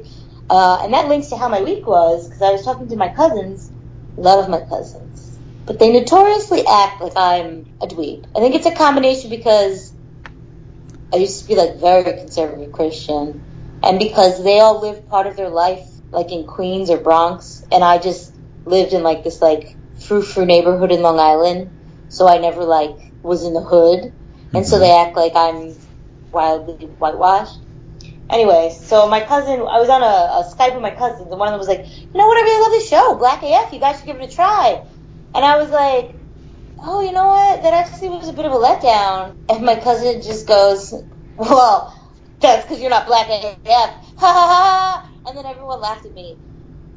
Uh, 0.50 0.80
and 0.84 0.94
that 0.94 1.10
links 1.10 1.28
to 1.30 1.38
how 1.38 1.50
my 1.50 1.62
week 1.62 1.86
was 1.86 2.28
because 2.30 2.42
I 2.42 2.52
was 2.52 2.64
talking 2.64 2.88
to 2.90 2.96
my 2.96 3.10
cousins. 3.10 3.72
Love 4.18 4.50
my 4.50 4.62
cousins, 4.62 5.38
but 5.66 5.80
they 5.80 5.92
notoriously 5.92 6.66
act 6.66 7.02
like 7.02 7.14
I'm 7.16 7.66
a 7.82 7.88
dweeb. 7.88 8.26
I 8.36 8.40
think 8.40 8.56
it's 8.56 8.66
a 8.66 8.76
combination 8.76 9.30
because 9.30 9.94
I 11.14 11.18
used 11.18 11.42
to 11.42 11.48
be 11.48 11.56
like 11.56 11.78
very 11.78 12.04
conservative 12.04 12.72
Christian. 12.72 13.44
And 13.84 14.00
because 14.00 14.44
they 14.44 14.60
all 14.60 14.82
lived 14.82 15.08
part 15.10 15.28
of 15.28 15.36
their 15.36 15.50
life 15.50 15.88
like 16.12 16.32
in 16.32 16.48
Queens 16.48 16.90
or 16.90 16.98
Bronx, 16.98 17.64
and 17.72 17.84
I 17.84 17.98
just 17.98 18.34
lived 18.66 18.94
in 18.94 19.04
like 19.04 19.24
this 19.24 19.42
like 19.42 19.76
frou 20.00 20.22
frou 20.22 20.46
neighborhood 20.46 20.92
in 20.92 21.02
Long 21.02 21.20
Island, 21.20 21.70
so 22.10 22.28
I 22.28 22.38
never 22.38 22.64
like 22.64 22.96
was 23.22 23.44
in 23.44 23.54
the 23.54 23.62
hood, 23.62 24.14
and 24.54 24.66
so 24.66 24.76
mm-hmm. 24.76 24.82
they 24.82 24.92
act 24.92 25.16
like 25.16 25.34
I'm 25.36 25.76
wildly 26.32 26.88
whitewashed. 26.88 27.60
Anyway, 28.30 28.76
so 28.82 29.08
my 29.08 29.22
cousin, 29.22 29.60
I 29.60 29.80
was 29.80 29.90
on 29.90 30.02
a, 30.02 30.06
a 30.06 30.44
Skype 30.56 30.74
with 30.74 30.82
my 30.82 30.92
cousins, 30.92 31.30
and 31.30 31.40
one 31.40 31.48
of 31.48 31.54
them 31.54 31.60
was 31.60 31.68
like, 31.68 31.86
"You 32.14 32.20
know 32.20 32.28
what? 32.28 32.38
I 32.38 32.42
really 32.42 32.62
love 32.64 32.72
this 32.72 32.90
show, 32.90 33.16
Black 33.16 33.44
AF. 33.44 33.74
You 33.74 33.80
guys 33.80 33.98
should 33.98 34.08
give 34.08 34.18
it 34.18 34.32
a 34.32 34.36
try." 34.36 34.82
And 35.34 35.46
I 35.46 35.58
was 35.58 35.70
like, 35.70 36.20
"Oh, 36.80 37.02
you 37.02 37.12
know 37.12 37.28
what? 37.28 37.64
That 37.64 37.74
actually 37.74 38.10
was 38.10 38.30
a 38.30 38.34
bit 38.34 38.46
of 38.46 38.52
a 38.52 38.56
letdown." 38.56 39.36
And 39.50 39.66
my 39.66 39.76
cousin 39.76 40.22
just 40.22 40.48
goes, 40.48 40.94
"Well." 41.38 41.94
that's 42.46 42.64
because 42.64 42.82
you're 42.82 42.90
not 42.90 43.08
black 43.08 43.28
AF. 43.30 43.56
Ha 44.18 44.32
ha 44.32 44.48
ha! 44.48 45.10
And 45.28 45.38
then 45.38 45.46
everyone 45.46 45.82
laughed 45.82 46.06
at 46.06 46.14
me. 46.14 46.38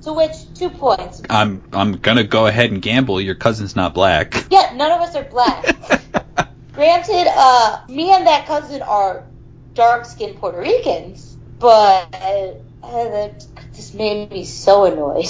To 0.02 0.12
which, 0.12 0.30
two 0.54 0.70
points. 0.70 1.20
I'm 1.28 1.64
I'm 1.73 1.94
gonna 1.94 2.23
go 2.23 2.47
ahead 2.47 2.70
and 2.70 2.80
gamble. 2.80 3.20
Your 3.20 3.35
cousin's 3.35 3.75
not 3.75 3.92
black. 3.92 4.47
Yeah, 4.52 4.70
none 4.76 4.92
of 4.92 5.00
us 5.00 5.16
are 5.16 5.25
black. 5.25 5.64
Granted, 6.75 7.26
uh, 7.28 7.78
me 7.88 8.12
and 8.12 8.28
that 8.28 8.47
cousin 8.47 8.82
are 8.82 9.26
dark-skinned 9.78 10.37
Puerto 10.37 10.58
Ricans, 10.58 11.37
but 11.61 12.12
uh, 12.12 12.52
that 12.82 13.47
just 13.75 13.94
made 13.94 14.30
me 14.30 14.44
so 14.44 14.85
annoyed. 14.85 15.25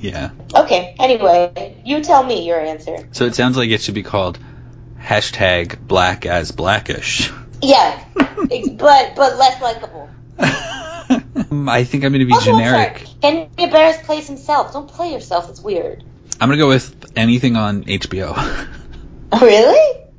Yeah. 0.00 0.30
Okay. 0.54 0.94
Anyway, 0.98 1.80
you 1.84 2.02
tell 2.02 2.22
me 2.24 2.46
your 2.46 2.60
answer. 2.60 3.08
So 3.12 3.24
it 3.24 3.36
sounds 3.36 3.56
like 3.56 3.70
it 3.70 3.80
should 3.80 3.94
be 3.94 4.02
called 4.02 4.38
hashtag 5.00 5.78
black 5.80 6.26
as 6.26 6.50
blackish. 6.50 7.30
Yeah, 7.62 8.04
but 8.14 9.14
but 9.16 9.36
less 9.38 9.62
likable. 9.62 10.10
I 10.38 11.84
think 11.84 12.04
I'm 12.04 12.10
going 12.10 12.20
to 12.20 12.26
be 12.26 12.32
Also, 12.32 12.50
generic. 12.50 12.98
sorry, 12.98 13.46
Kenya 13.56 13.70
Barris 13.72 13.98
plays 14.04 14.26
himself. 14.26 14.72
Don't 14.72 14.88
play 14.88 15.12
yourself. 15.12 15.48
It's 15.48 15.60
weird. 15.60 16.02
I'm 16.40 16.48
going 16.48 16.58
to 16.58 16.62
go 16.62 16.68
with 16.68 17.12
anything 17.16 17.56
on 17.56 17.84
HBO. 17.84 18.36
Really? 19.40 20.02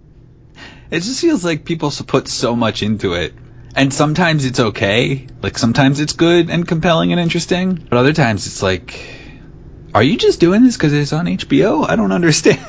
It 0.90 1.02
just 1.02 1.20
feels 1.20 1.44
like 1.44 1.66
people 1.66 1.92
put 1.92 2.30
so 2.30 2.56
much 2.56 2.82
into 2.82 3.12
it. 3.14 3.34
And 3.78 3.94
sometimes 3.94 4.46
it's 4.46 4.60
okay. 4.60 5.28
Like 5.44 5.60
sometimes 5.60 6.02
it's 6.02 6.14
good 6.14 6.50
and 6.50 6.68
compelling 6.68 7.14
and 7.14 7.22
interesting. 7.22 7.76
But 7.90 8.00
other 8.00 8.14
times 8.14 8.48
it's 8.48 8.64
like, 8.64 9.00
are 9.94 10.04
you 10.04 10.18
just 10.18 10.40
doing 10.40 10.64
this 10.64 10.78
because 10.78 10.94
it's 10.94 11.14
on 11.14 11.28
HBO? 11.28 11.88
I 11.90 11.96
don't 11.96 12.12
understand. 12.14 12.60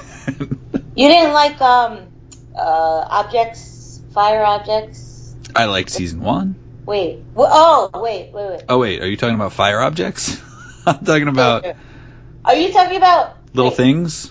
You 0.94 1.08
didn't 1.08 1.32
like 1.34 1.60
um 1.62 2.12
uh 2.58 3.04
objects, 3.10 4.02
fire 4.10 4.44
objects. 4.44 5.36
I 5.56 5.66
liked 5.66 5.90
season 5.90 6.20
one. 6.20 6.58
Wait. 6.86 7.24
Oh, 7.36 7.90
wait, 7.94 8.30
wait, 8.34 8.50
wait. 8.50 8.62
Oh 8.68 8.78
wait, 8.78 9.02
are 9.02 9.08
you 9.08 9.16
talking 9.16 9.36
about 9.36 9.52
fire 9.54 9.80
objects? 9.80 10.40
I'm 10.86 11.04
talking 11.04 11.28
about 11.28 11.64
Are 12.44 12.54
you 12.56 12.72
talking 12.72 12.96
about 12.98 13.36
little 13.54 13.70
wait, 13.70 13.76
things. 13.76 14.30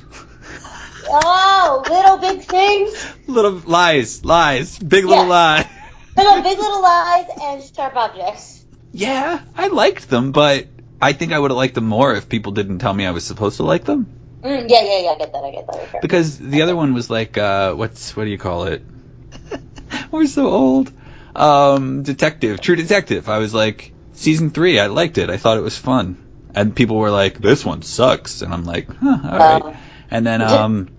Oh, 1.09 1.85
little 1.89 2.17
big 2.19 2.47
things. 2.47 3.07
Little 3.27 3.61
lies, 3.65 4.23
lies, 4.25 4.77
big 4.79 5.05
little 5.05 5.25
Yeah. 5.25 5.29
lie. 5.29 5.63
Talking 5.63 5.76
big 6.17 6.57
little 6.57 6.81
lies 6.81 7.25
and 7.41 7.63
sharp 7.75 7.95
objects. 7.95 8.65
Yeah, 8.91 9.41
I 9.55 9.67
liked 9.67 10.09
them, 10.09 10.31
but 10.31 10.67
I 11.01 11.13
think 11.13 11.33
I 11.33 11.39
would 11.39 11.51
have 11.51 11.57
liked 11.57 11.75
them 11.75 11.85
more 11.87 12.13
if 12.13 12.27
people 12.29 12.51
didn't 12.51 12.79
tell 12.79 12.93
me 12.93 13.05
I 13.05 13.11
was 13.11 13.23
supposed 13.25 13.57
to 13.57 13.63
like 13.63 13.85
them. 13.85 14.07
Mm, 14.41 14.69
yeah, 14.69 14.81
yeah, 14.81 14.99
yeah. 15.01 15.09
I 15.09 15.17
get 15.17 15.33
that. 15.33 15.43
I 15.43 15.51
get 15.51 15.67
that. 15.67 15.75
Okay. 15.75 15.99
Because 16.01 16.37
the 16.37 16.61
other 16.61 16.75
one 16.75 16.93
was 16.93 17.09
like, 17.09 17.37
uh, 17.37 17.73
what's 17.73 18.15
what 18.15 18.23
do 18.25 18.29
you 18.29 18.37
call 18.37 18.65
it? 18.65 18.83
We're 20.11 20.27
so 20.27 20.47
old. 20.47 20.91
Um, 21.35 22.03
detective, 22.03 22.61
True 22.61 22.75
Detective. 22.75 23.29
I 23.29 23.37
was 23.37 23.53
like, 23.53 23.93
season 24.13 24.49
three, 24.49 24.79
I 24.79 24.87
liked 24.87 25.17
it. 25.17 25.29
I 25.29 25.37
thought 25.37 25.57
it 25.57 25.61
was 25.61 25.77
fun. 25.77 26.23
And 26.55 26.75
people 26.75 26.97
were 26.97 27.11
like, 27.11 27.37
this 27.37 27.63
one 27.63 27.83
sucks. 27.83 28.41
And 28.41 28.51
I'm 28.53 28.63
like, 28.63 28.87
huh, 28.95 29.19
all 29.23 29.37
right. 29.37 29.61
Um, 29.61 29.77
And 30.09 30.25
then, 30.25 30.41
um, 30.41 30.89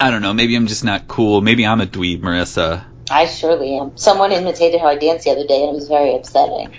I 0.00 0.10
don't 0.10 0.22
know. 0.22 0.32
Maybe 0.32 0.56
I'm 0.56 0.66
just 0.68 0.84
not 0.84 1.06
cool. 1.06 1.42
Maybe 1.42 1.66
I'm 1.66 1.80
a 1.80 1.86
dweeb, 1.86 2.20
Marissa. 2.20 2.84
I 3.12 3.26
surely 3.26 3.76
am. 3.76 3.96
Someone 3.96 4.32
imitated 4.32 4.80
how 4.80 4.86
I 4.86 4.96
danced 4.96 5.24
the 5.24 5.32
other 5.32 5.46
day, 5.46 5.62
and 5.62 5.70
it 5.70 5.74
was 5.74 5.88
very 5.88 6.16
upsetting. 6.16 6.72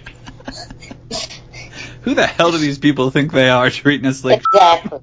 Who 2.02 2.16
the 2.16 2.26
hell 2.26 2.52
do 2.52 2.58
these 2.58 2.80
people 2.80 3.12
think 3.12 3.32
they 3.32 3.50
are 3.50 3.70
treating 3.70 4.08
us 4.08 4.26
like? 4.26 4.44
Exactly. 4.52 5.00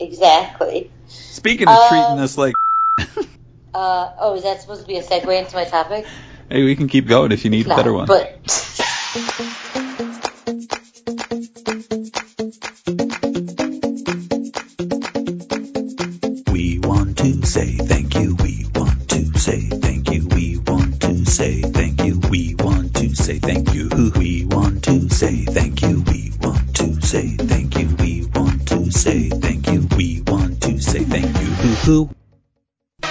Exactly. 0.00 0.90
Speaking 1.06 1.68
of 1.68 1.74
Um, 1.74 1.88
treating 1.88 2.18
us 2.18 2.38
like, 2.38 2.54
Uh, 3.74 4.08
oh, 4.20 4.34
is 4.34 4.42
that 4.42 4.60
supposed 4.60 4.80
to 4.82 4.88
be 4.88 4.96
a 4.96 5.02
segue 5.02 5.38
into 5.38 5.54
my 5.54 5.64
topic? 5.64 6.06
hey, 6.48 6.64
we 6.64 6.74
can 6.74 6.88
keep 6.88 7.06
going 7.06 7.30
if 7.30 7.44
you 7.44 7.50
need 7.50 7.66
a 7.66 7.68
No, 7.68 7.76
better 7.76 7.92
one. 7.92 8.06
But 8.06 8.40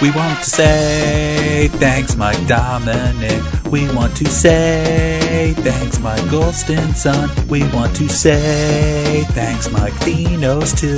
We 0.08 0.14
want 0.14 0.38
to 0.38 0.44
say 0.48 1.68
thanks, 1.70 2.16
Mike 2.16 2.46
Dominic. 2.46 3.42
We 3.70 3.94
want 3.94 4.16
to 4.16 4.24
say 4.26 5.52
thanks, 5.54 5.98
Mike 5.98 6.22
Golston 6.22 7.46
We 7.50 7.60
want 7.74 7.94
to 7.96 8.08
say 8.08 9.26
thanks, 9.32 9.70
Mike 9.70 9.92
Thenos 9.92 10.74
too. 10.74 10.96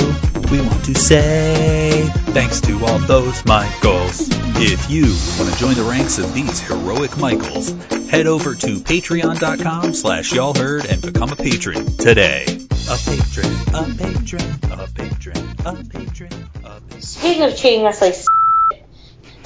We 0.52 0.60
want 0.64 0.84
to 0.84 0.94
say 0.94 2.08
thanks 2.26 2.60
to 2.60 2.84
all 2.84 3.00
those 3.00 3.44
Michaels. 3.46 4.28
If 4.62 4.88
you 4.88 5.06
want 5.40 5.52
to 5.52 5.58
join 5.58 5.74
the 5.74 5.90
ranks 5.90 6.18
of 6.18 6.32
these 6.32 6.60
heroic 6.60 7.18
Michaels, 7.18 7.70
head 8.10 8.28
over 8.28 8.54
to 8.54 8.76
patreon.com 8.76 9.92
slash 9.92 10.32
y'all 10.32 10.54
heard 10.54 10.86
and 10.86 11.02
become 11.02 11.32
a 11.32 11.36
patron 11.36 11.96
today. 11.96 12.44
A 12.88 12.96
patron, 12.96 13.56
a 13.74 13.82
patron, 13.92 14.58
a 14.70 14.86
patron, 14.86 15.56
a 15.66 15.74
patron, 15.82 16.48
a 16.64 16.80
patron. 16.80 17.00
speaking 17.00 17.42
of 17.42 17.56
cheating, 17.56 17.86
us 17.86 18.00
like 18.00 18.14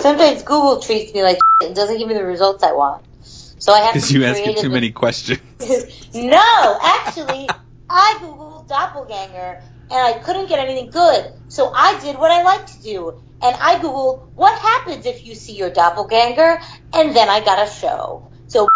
sometimes 0.04 0.42
Google 0.42 0.80
treats 0.80 1.14
me 1.14 1.22
like 1.22 1.38
and 1.62 1.74
doesn't 1.74 1.96
give 1.96 2.06
me 2.06 2.12
the 2.12 2.24
results 2.24 2.62
I 2.62 2.72
want. 2.72 3.02
So 3.22 3.72
I 3.72 3.80
have 3.80 3.94
Because 3.94 4.10
to 4.10 4.14
you 4.18 4.24
ask 4.26 4.38
it 4.42 4.58
too 4.58 4.68
many 4.68 4.90
questions. 5.02 5.40
no, 6.14 6.78
actually, 6.82 7.48
I 7.88 8.18
googled 8.20 8.68
doppelganger 8.68 9.60
and 9.90 10.00
I 10.00 10.12
couldn't 10.18 10.50
get 10.50 10.58
anything 10.58 10.90
good. 10.90 11.24
So 11.48 11.72
I 11.74 11.98
did 12.00 12.18
what 12.18 12.30
I 12.30 12.42
like 12.42 12.66
to 12.66 12.82
do, 12.82 13.14
and 13.42 13.56
I 13.58 13.76
googled 13.76 14.28
what 14.34 14.58
happens 14.60 15.06
if 15.06 15.24
you 15.24 15.34
see 15.34 15.56
your 15.56 15.70
doppelganger, 15.70 16.58
and 16.92 17.16
then 17.16 17.30
I 17.30 17.40
got 17.42 17.66
a 17.66 17.70
show. 17.70 18.30
So 18.46 18.68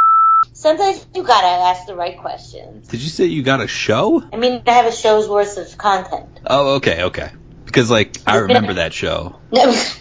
sometimes 0.54 1.06
you 1.14 1.24
gotta 1.24 1.46
ask 1.68 1.86
the 1.86 1.94
right 1.96 2.16
questions. 2.16 2.88
Did 2.88 3.02
you 3.02 3.10
say 3.10 3.26
you 3.26 3.42
got 3.42 3.60
a 3.60 3.68
show? 3.68 4.22
I 4.32 4.36
mean, 4.36 4.62
I 4.66 4.72
have 4.72 4.86
a 4.86 4.92
show's 4.92 5.28
worth 5.28 5.58
of 5.58 5.76
content. 5.76 6.40
Oh, 6.46 6.76
okay, 6.76 7.02
okay. 7.04 7.30
Because 7.68 7.90
like 7.90 8.16
I 8.26 8.36
remember 8.38 8.74
that 8.74 8.92
show 8.92 9.38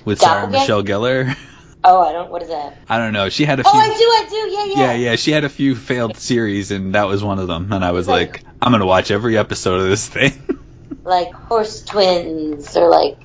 with 0.06 0.20
Sarah 0.20 0.50
Michelle 0.50 0.84
Gellar. 0.84 1.36
Oh, 1.84 2.02
I 2.02 2.12
don't. 2.14 2.32
What 2.32 2.42
is 2.42 2.50
that? 2.50 2.78
I 2.90 2.98
don't 2.98 3.14
know. 3.14 3.30
She 3.30 3.46
had 3.46 3.60
a 3.60 3.64
Oh, 3.66 3.72
few. 3.72 3.80
I 3.80 3.88
do, 3.88 3.94
I 3.94 4.28
do. 4.30 4.36
Yeah, 4.36 4.66
yeah. 4.66 4.94
yeah, 4.94 5.10
yeah. 5.12 5.16
She 5.16 5.32
had 5.32 5.44
a 5.44 5.50
few 5.50 5.76
failed 5.76 6.18
series, 6.18 6.72
and 6.72 6.96
that 6.96 7.08
was 7.08 7.24
one 7.24 7.40
of 7.40 7.48
them. 7.48 7.72
And 7.72 7.84
I 7.86 7.92
was 7.92 8.08
Like- 8.08 8.44
like, 8.44 8.44
I'm 8.62 8.72
gonna 8.72 8.86
watch 8.86 9.12
every 9.12 9.38
episode 9.38 9.82
of 9.82 9.90
this 9.90 10.08
thing. 10.08 10.34
Like 11.04 11.32
horse 11.32 11.84
twins, 11.84 12.76
or 12.76 12.90
like. 12.90 13.18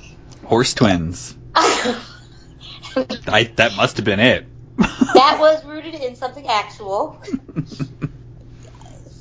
Horse 0.45 0.73
twins. 0.75 1.35
I 1.57 3.51
that 3.57 3.73
must 3.77 3.97
have 3.97 4.05
been 4.05 4.21
it. 4.21 4.47
that 4.77 5.37
was 5.41 5.65
rooted 5.65 5.95
in 5.95 6.15
something 6.15 6.47
actual. 6.47 7.21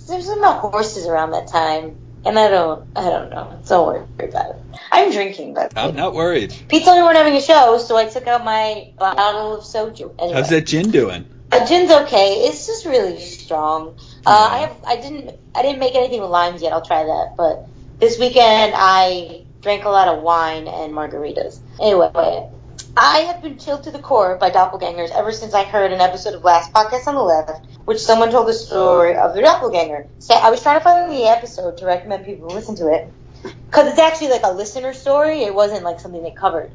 There's 0.07 0.27
no 0.27 0.53
horses 0.53 1.07
around 1.07 1.31
that 1.31 1.47
time, 1.47 1.95
and 2.25 2.37
I 2.37 2.49
don't, 2.49 2.85
I 2.95 3.09
don't 3.09 3.29
know. 3.29 3.59
Don't 3.67 3.87
worry 3.87 4.29
about 4.29 4.51
it. 4.51 4.61
I'm 4.91 5.11
drinking, 5.11 5.53
but 5.53 5.73
I'm 5.75 5.95
not 5.95 6.13
worried. 6.13 6.55
Pete 6.67 6.83
told 6.83 6.97
me 6.97 7.03
we're 7.03 7.13
having 7.13 7.35
a 7.35 7.41
show, 7.41 7.77
so 7.77 7.97
I 7.97 8.05
took 8.05 8.27
out 8.27 8.43
my 8.43 8.91
bottle 8.97 9.55
of 9.57 9.63
soju. 9.63 10.13
Anyway, 10.19 10.33
How's 10.33 10.49
that 10.49 10.67
gin 10.67 10.91
doing? 10.91 11.25
Uh, 11.51 11.65
gin's 11.65 11.91
okay. 11.91 12.45
It's 12.47 12.65
just 12.65 12.85
really 12.85 13.19
strong. 13.19 13.95
Uh, 14.25 14.49
I 14.51 14.57
have 14.59 14.77
I 14.87 14.95
didn't 14.97 15.31
I 15.53 15.63
didn't 15.63 15.79
make 15.79 15.95
anything 15.95 16.21
with 16.21 16.29
limes 16.29 16.61
yet. 16.61 16.71
I'll 16.71 16.85
try 16.85 17.03
that. 17.03 17.33
But 17.37 17.67
this 17.99 18.17
weekend 18.17 18.73
I 18.75 19.43
drank 19.61 19.83
a 19.83 19.89
lot 19.89 20.07
of 20.07 20.23
wine 20.23 20.67
and 20.67 20.93
margaritas. 20.93 21.59
Anyway, 21.81 22.49
I 22.95 23.19
have 23.19 23.41
been 23.41 23.57
chilled 23.57 23.83
to 23.83 23.91
the 23.91 23.99
core 23.99 24.35
by 24.35 24.49
doppelgangers 24.51 25.11
ever 25.11 25.31
since 25.31 25.53
I 25.53 25.63
heard 25.63 25.93
an 25.93 26.01
episode 26.01 26.33
of 26.33 26.43
Last 26.43 26.73
Podcast 26.73 27.07
on 27.07 27.15
the 27.15 27.21
Left, 27.21 27.65
which 27.85 27.99
someone 27.99 28.31
told 28.31 28.47
the 28.47 28.53
story 28.53 29.15
of 29.15 29.33
their 29.33 29.43
doppelganger. 29.43 30.07
So 30.19 30.33
I 30.33 30.49
was 30.49 30.61
trying 30.61 30.79
to 30.79 30.83
find 30.83 31.11
the 31.11 31.23
episode 31.23 31.77
to 31.77 31.85
recommend 31.85 32.25
people 32.25 32.47
listen 32.47 32.75
to 32.75 32.93
it 32.93 33.11
because 33.43 33.87
it's 33.87 33.99
actually 33.99 34.29
like 34.29 34.43
a 34.43 34.51
listener 34.51 34.93
story. 34.93 35.43
It 35.43 35.55
wasn't 35.55 35.83
like 35.83 36.01
something 36.01 36.21
they 36.21 36.31
covered. 36.31 36.69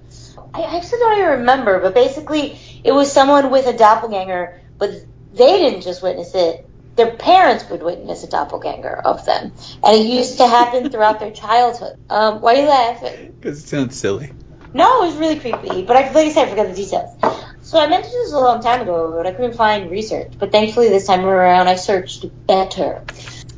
I 0.54 0.62
actually 0.62 0.98
don't 1.00 1.18
even 1.18 1.30
remember, 1.40 1.80
but 1.80 1.94
basically 1.94 2.58
it 2.82 2.92
was 2.92 3.12
someone 3.12 3.50
with 3.50 3.66
a 3.66 3.76
doppelganger, 3.76 4.58
but 4.78 4.90
they 5.34 5.58
didn't 5.58 5.82
just 5.82 6.02
witness 6.02 6.34
it. 6.34 6.66
Their 6.96 7.14
parents 7.14 7.68
would 7.68 7.82
witness 7.82 8.24
a 8.24 8.28
doppelganger 8.28 8.94
of 8.94 9.26
them, 9.26 9.52
and 9.84 9.96
it 9.96 10.06
used 10.06 10.38
to 10.38 10.46
happen 10.46 10.88
throughout 10.88 11.20
their 11.20 11.30
childhood. 11.30 11.94
Um, 12.08 12.40
why 12.40 12.54
are 12.54 12.60
you 12.62 12.68
laughing? 12.68 13.34
Because 13.40 13.62
it 13.62 13.68
sounds 13.68 14.00
silly. 14.00 14.32
No, 14.76 15.02
it 15.02 15.06
was 15.06 15.16
really 15.16 15.40
creepy, 15.40 15.84
but 15.84 15.96
I, 15.96 16.02
like 16.12 16.26
I 16.26 16.32
said, 16.32 16.48
I 16.48 16.50
forgot 16.50 16.68
the 16.68 16.74
details. 16.74 17.08
So 17.62 17.80
I 17.80 17.86
meant 17.88 18.04
to 18.04 18.10
do 18.10 18.16
this 18.24 18.32
a 18.34 18.38
long 18.38 18.62
time 18.62 18.82
ago, 18.82 19.14
but 19.16 19.26
I 19.26 19.32
couldn't 19.32 19.56
find 19.56 19.90
research. 19.90 20.34
But 20.38 20.52
thankfully, 20.52 20.90
this 20.90 21.06
time 21.06 21.24
around, 21.24 21.66
I 21.66 21.76
searched 21.76 22.26
better. 22.46 23.02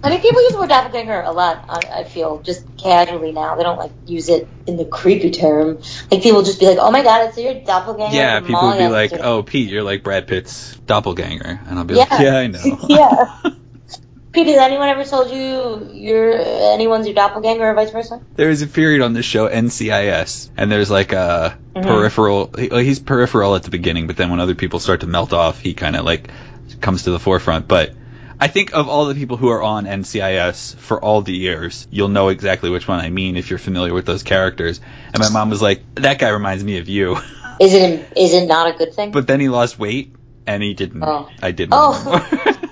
I 0.01 0.11
mean, 0.11 0.23
people 0.23 0.41
use 0.41 0.53
the 0.53 0.61
word 0.61 0.69
doppelganger 0.69 1.23
a 1.23 1.33
lot. 1.33 1.65
I 1.69 2.05
feel 2.05 2.41
just 2.43 2.65
casually 2.77 3.33
now. 3.33 3.57
They 3.57 3.65
don't 3.65 3.79
like 3.79 3.93
use 4.07 4.29
it 4.29 4.49
in 4.69 4.77
the 4.77 4.85
creepy 4.85 5.33
term. 5.33 5.81
Like 6.11 6.23
people 6.23 6.43
just 6.43 6.61
be 6.61 6.67
like, 6.67 6.79
"Oh 6.81 6.93
my 6.93 7.03
god, 7.03 7.29
it's 7.29 7.37
your 7.37 7.55
doppelganger." 7.65 8.15
Yeah, 8.15 8.41
people 8.41 8.69
would 8.69 8.79
be 8.79 8.89
like, 8.89 9.13
"Oh, 9.15 9.43
Pete, 9.43 9.71
you're 9.71 9.83
like 9.83 10.05
Brad 10.05 10.29
Pitt's 10.29 10.79
doppelganger," 10.87 11.61
and 11.67 11.79
I'll 11.79 11.85
be 11.85 11.95
Yeah. 11.95 12.07
like, 12.09 12.21
"Yeah, 12.21 12.37
I 12.37 12.47
know." 12.47 12.79
yeah. 12.89 13.35
Pete, 14.33 14.47
has 14.49 14.59
anyone 14.59 14.89
ever 14.89 15.05
told 15.05 15.31
you 15.31 15.91
you're 15.93 16.33
anyone's 16.75 17.07
your 17.07 17.15
doppelganger 17.15 17.71
or 17.71 17.75
vice 17.75 17.91
versa? 17.91 18.21
there 18.37 18.49
was 18.49 18.61
a 18.63 18.67
period 18.67 19.01
on 19.03 19.13
this 19.15 19.25
show 19.25 19.49
NCIS, 19.49 20.51
and 20.57 20.71
there's 20.71 20.91
like 20.91 21.13
a 21.13 21.57
Mhm. 21.75 21.83
peripheral. 21.83 22.51
He, 22.59 22.69
he's 22.85 22.99
peripheral 22.99 23.55
at 23.57 23.63
the 23.63 23.71
beginning, 23.71 24.07
but 24.07 24.17
then 24.17 24.31
when 24.31 24.41
other 24.41 24.55
people 24.55 24.81
start 24.81 25.01
to 25.01 25.07
melt 25.07 25.33
off, 25.33 25.61
he 25.61 25.75
kind 25.75 25.97
of 25.97 26.05
like 26.05 26.29
comes 26.81 27.05
to 27.05 27.11
the 27.11 27.19
forefront. 27.19 27.67
But 27.69 27.93
I 28.41 28.49
think 28.49 28.73
of 28.75 28.89
all 28.89 29.07
the 29.07 29.15
people 29.15 29.37
who 29.37 29.49
are 29.49 29.63
on 29.63 29.87
NCIS 29.87 30.77
for 30.77 31.03
all 31.03 31.23
the 31.23 31.33
years, 31.35 31.89
you'll 31.91 32.09
know 32.09 32.29
exactly 32.29 32.71
which 32.71 32.87
one 32.87 33.01
I 33.01 33.11
mean 33.11 33.37
if 33.37 33.51
you're 33.51 33.59
familiar 33.59 33.95
with 33.95 34.05
those 34.07 34.23
characters. 34.23 34.81
And 35.13 35.19
my 35.21 35.31
mom 35.31 35.51
was 35.51 35.61
like, 35.63 35.83
"That 35.97 36.19
guy 36.19 36.29
reminds 36.29 36.63
me 36.63 36.79
of 36.79 36.89
you," 36.89 37.17
Is 37.61 37.75
it 37.75 38.13
is 38.17 38.35
it 38.35 38.47
not 38.47 38.75
a 38.75 38.79
good 38.79 38.95
thing? 38.95 39.11
but 39.11 39.27
then 39.27 39.41
he 39.41 39.49
lost 39.49 39.79
weight, 39.79 40.15
and 40.47 40.63
he 40.63 40.75
didn't. 40.75 41.03
Oh. 41.03 41.29
I 41.43 41.51
didn't. 41.51 41.73
Oh. 41.75 42.55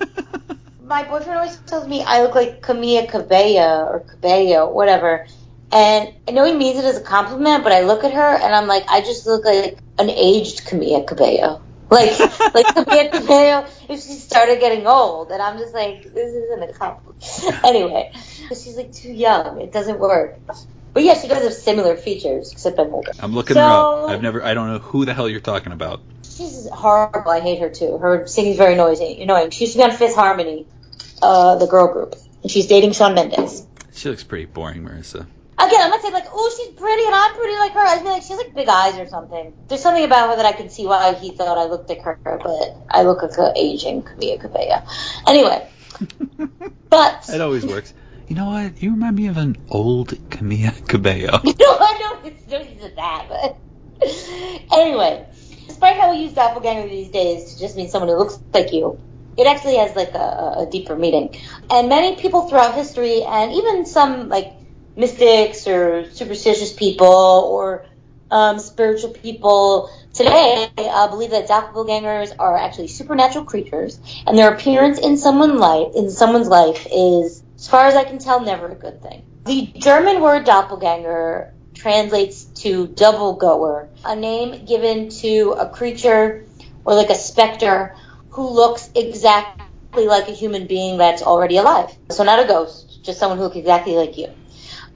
my 0.87 1.03
boyfriend 1.03 1.39
always 1.39 1.57
tells 1.67 1.87
me 1.87 2.03
I 2.03 2.23
look 2.23 2.35
like 2.35 2.63
Camila 2.63 3.09
Cabello 3.09 3.87
or 3.87 4.01
Cabello, 4.01 4.73
whatever. 4.73 5.27
And 5.73 6.15
I 6.29 6.31
know 6.31 6.45
he 6.45 6.55
means 6.55 6.79
it 6.79 6.85
as 6.85 6.97
a 6.97 7.03
compliment, 7.03 7.65
but 7.65 7.73
I 7.73 7.83
look 7.83 8.05
at 8.05 8.13
her 8.13 8.35
and 8.37 8.55
I'm 8.55 8.69
like, 8.69 8.85
I 8.89 9.01
just 9.01 9.27
look 9.27 9.45
like 9.45 9.79
an 9.99 10.11
aged 10.11 10.65
Camila 10.65 11.07
Cabello. 11.07 11.61
Like, 11.91 12.19
like 12.55 12.67
Camila 12.67 13.11
Cabello 13.13 13.67
if 13.89 14.01
she 14.01 14.13
started 14.13 14.61
getting 14.61 14.87
old. 14.87 15.33
And 15.33 15.43
I'm 15.43 15.59
just 15.59 15.75
like, 15.75 16.05
this 16.05 16.33
isn't 16.33 16.63
a 16.63 16.73
compliment. 16.73 17.65
anyway, 17.65 18.13
she's 18.51 18.77
like 18.77 18.93
too 18.93 19.13
young. 19.13 19.61
It 19.61 19.73
doesn't 19.73 19.99
work. 19.99 20.39
But 20.93 21.03
yeah, 21.03 21.15
she 21.21 21.29
does 21.29 21.43
have 21.43 21.53
similar 21.53 21.97
features, 21.97 22.53
except 22.53 22.79
I'm 22.79 22.95
older. 22.95 23.11
I'm 23.19 23.35
looking 23.35 23.55
So- 23.55 23.61
her 23.61 24.05
up. 24.05 24.11
I've 24.11 24.23
never. 24.23 24.43
I 24.43 24.55
don't 24.55 24.69
know 24.69 24.79
who 24.79 25.05
the 25.05 25.15
hell 25.15 25.29
you're 25.29 25.41
talking 25.41 25.73
about. 25.73 26.01
She's 26.23 26.69
horrible. 26.71 27.31
I 27.31 27.41
hate 27.41 27.61
her 27.61 27.71
too. 27.71 27.99
Her 27.99 28.27
singing's 28.27 28.57
very 28.57 28.77
noisy, 28.77 29.21
annoying. 29.23 29.51
She 29.51 29.65
used 29.65 29.73
to 29.75 29.79
be 29.79 29.85
on 29.85 29.91
Fifth 29.91 30.15
Harmony, 30.15 30.67
uh, 31.23 31.57
the 31.57 31.67
girl 31.67 31.93
group, 31.93 32.15
and 32.43 32.51
she's 32.51 32.67
dating 32.67 32.93
Shawn 32.93 33.15
Mendes. 33.15 33.67
She 33.93 34.09
looks 34.09 34.25
pretty 34.25 34.45
boring, 34.45 34.83
Marissa. 34.83 35.27
Again, 35.59 35.81
I'm 35.81 35.89
not 35.91 36.03
saying 36.03 36.13
like, 36.13 36.27
oh, 36.31 36.55
she's 36.55 36.75
pretty 36.75 37.03
and 37.07 37.15
I'm 37.15 37.35
pretty 37.35 37.55
like 37.55 37.73
her. 37.73 37.81
I 37.81 37.97
mean, 37.97 38.13
like 38.13 38.23
she 38.23 38.35
has 38.35 38.39
like 38.39 38.55
big 38.55 38.69
eyes 38.69 38.99
or 38.99 39.09
something. 39.09 39.55
There's 39.69 39.81
something 39.81 40.05
about 40.05 40.29
her 40.29 40.37
that 40.37 40.45
I 40.45 40.53
can 40.53 40.69
see 40.69 40.87
why 40.87 41.15
he 41.15 41.31
thought 41.31 41.57
I 41.57 41.65
looked 41.65 41.89
like 41.89 42.03
her, 42.03 42.19
but 42.23 42.77
I 42.91 43.05
look 43.05 43.23
like 43.23 43.39
an 43.39 43.57
aging 43.57 44.03
Camila 44.03 44.39
Cabello. 44.39 44.83
Anyway, 45.27 45.67
but 46.91 47.25
It 47.31 47.41
always 47.41 47.65
works. 47.65 47.95
You 48.29 48.37
know 48.37 48.47
what? 48.47 48.83
You 48.83 48.91
remind 48.91 49.17
me 49.17 49.29
of 49.29 49.39
an 49.39 49.57
old 49.71 50.09
Camila 50.29 50.87
Cabello. 50.87 51.41
no, 51.45 51.79
I 51.81 51.97
don't. 51.99 52.27
It's 52.27 52.47
no 52.49 52.59
use 52.59 52.85
of 52.85 52.95
that. 52.97 53.27
But 53.31 53.59
anyway, 54.73 55.27
despite 55.69 55.97
how 55.97 56.11
we 56.11 56.19
use 56.19 56.35
doppelganger 56.35 56.89
these 56.89 57.11
days 57.11 57.55
to 57.55 57.61
just 57.61 57.77
mean 57.77 57.89
someone 57.89 58.11
who 58.11 58.17
looks 58.17 58.39
like 58.53 58.75
you, 58.75 59.01
it 59.37 59.47
actually 59.47 59.77
has 59.77 59.95
like 59.95 60.15
a, 60.15 60.67
a 60.67 60.69
deeper 60.71 60.97
meaning. 60.97 61.37
And 61.71 61.89
many 61.89 62.17
people 62.17 62.49
throughout 62.49 62.75
history, 62.75 63.23
and 63.23 63.53
even 63.53 63.87
some 63.87 64.29
like 64.29 64.53
mystics 64.97 65.67
or 65.67 66.11
superstitious 66.11 66.73
people 66.73 67.07
or 67.07 67.85
um, 68.31 68.59
spiritual 68.59 69.11
people 69.11 69.91
today, 70.13 70.69
uh, 70.79 71.09
believe 71.09 71.31
that 71.31 71.49
doppelgangers 71.49 72.35
are 72.39 72.57
actually 72.57 72.89
supernatural 72.89 73.45
creatures, 73.45 74.01
and 74.27 74.37
their 74.37 74.53
appearance 74.53 74.99
in 74.99 75.17
someone 75.17 75.59
life 75.59 75.93
in 75.95 76.11
someone's 76.11 76.49
life 76.49 76.87
is, 76.93 77.43
as 77.57 77.69
far 77.69 77.87
as 77.87 77.95
I 77.95 78.05
can 78.05 78.19
tell, 78.19 78.41
never 78.41 78.69
a 78.69 78.75
good 78.75 79.03
thing. 79.03 79.23
The 79.45 79.67
German 79.77 80.23
word 80.23 80.45
doppelganger 80.45 81.53
translates 81.75 82.45
to 82.63 82.89
double 82.89 83.35
goer, 83.35 83.89
a 84.05 84.17
name 84.17 84.65
given 84.65 85.11
to 85.11 85.55
a 85.59 85.69
creature 85.69 86.45
or 86.85 86.95
like 86.95 87.11
a 87.11 87.15
specter 87.15 87.95
who 88.37 88.51
looks 88.51 88.91
exactly 88.95 89.71
like 89.71 90.29
a 90.29 90.33
human 90.33 90.67
being 90.67 90.99
that's 90.99 91.23
already 91.23 91.57
alive. 91.59 91.63
So 91.83 92.25
not 92.25 92.45
a 92.45 92.49
ghost, 92.49 93.01
just 93.05 93.19
someone 93.19 93.39
who 93.39 93.45
looks 93.45 93.57
exactly 93.57 93.97
like 93.97 94.19
you. 94.19 94.29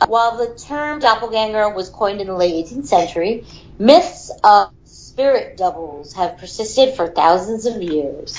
Uh, 0.01 0.07
While 0.09 0.37
the 0.37 0.55
term 0.55 1.01
doppelganger 1.01 1.71
was 1.75 1.91
coined 1.91 2.21
in 2.21 2.27
the 2.29 2.35
late 2.35 2.55
18th 2.55 2.87
century, 2.87 3.47
myths 3.79 4.31
of 4.45 4.69
spirit 4.85 5.57
doubles 5.57 6.13
have 6.15 6.39
persisted 6.39 6.95
for 6.95 7.09
thousands 7.09 7.67
of 7.67 7.83
years. 7.83 8.37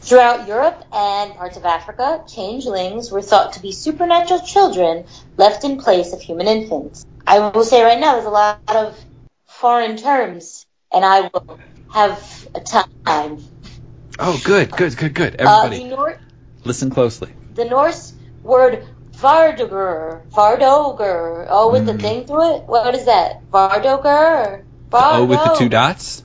Throughout 0.00 0.46
Europe 0.46 0.82
and 0.92 1.34
parts 1.34 1.56
of 1.56 1.64
Africa, 1.64 2.22
changelings 2.28 3.10
were 3.10 3.22
thought 3.22 3.54
to 3.54 3.60
be 3.60 3.72
supernatural 3.72 4.40
children 4.40 5.04
left 5.36 5.64
in 5.64 5.78
place 5.78 6.12
of 6.12 6.20
human 6.20 6.46
infants. 6.48 7.04
I 7.26 7.40
will 7.40 7.64
say 7.64 7.82
right 7.82 7.98
now, 7.98 8.14
there's 8.14 8.26
a 8.26 8.30
lot 8.30 8.60
of 8.68 9.06
foreign 9.46 9.96
terms, 9.96 10.66
and 10.92 11.04
I 11.04 11.30
will 11.32 11.58
have 11.88 12.46
a 12.54 12.60
time. 12.60 13.38
Oh, 14.18 14.40
good, 14.44 14.70
good, 14.70 14.96
good, 14.96 15.14
good. 15.14 15.36
Uh, 15.40 15.44
Everybody, 15.64 15.88
the, 15.90 15.96
Nor- 15.96 16.18
listen 16.64 16.90
closely. 16.90 17.30
the 17.54 17.64
Norse 17.66 18.14
word 18.42 18.84
Vardoger, 19.18 20.22
Vardoger, 20.32 21.46
oh, 21.50 21.72
with 21.72 21.86
the 21.86 21.92
Mm. 21.94 22.00
thing 22.00 22.26
through 22.26 22.56
it? 22.56 22.62
What 22.66 22.94
is 22.94 23.06
that? 23.06 23.42
Vardoger? 23.52 24.64
Oh, 24.92 25.24
with 25.24 25.42
the 25.42 25.54
two 25.58 25.68
dots? 25.68 26.22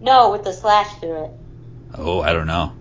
No, 0.00 0.30
with 0.32 0.44
the 0.44 0.52
slash 0.52 0.88
through 1.00 1.24
it. 1.24 1.30
Oh, 1.96 2.20
I 2.20 2.32
don't 2.32 2.46
know. 2.46 2.72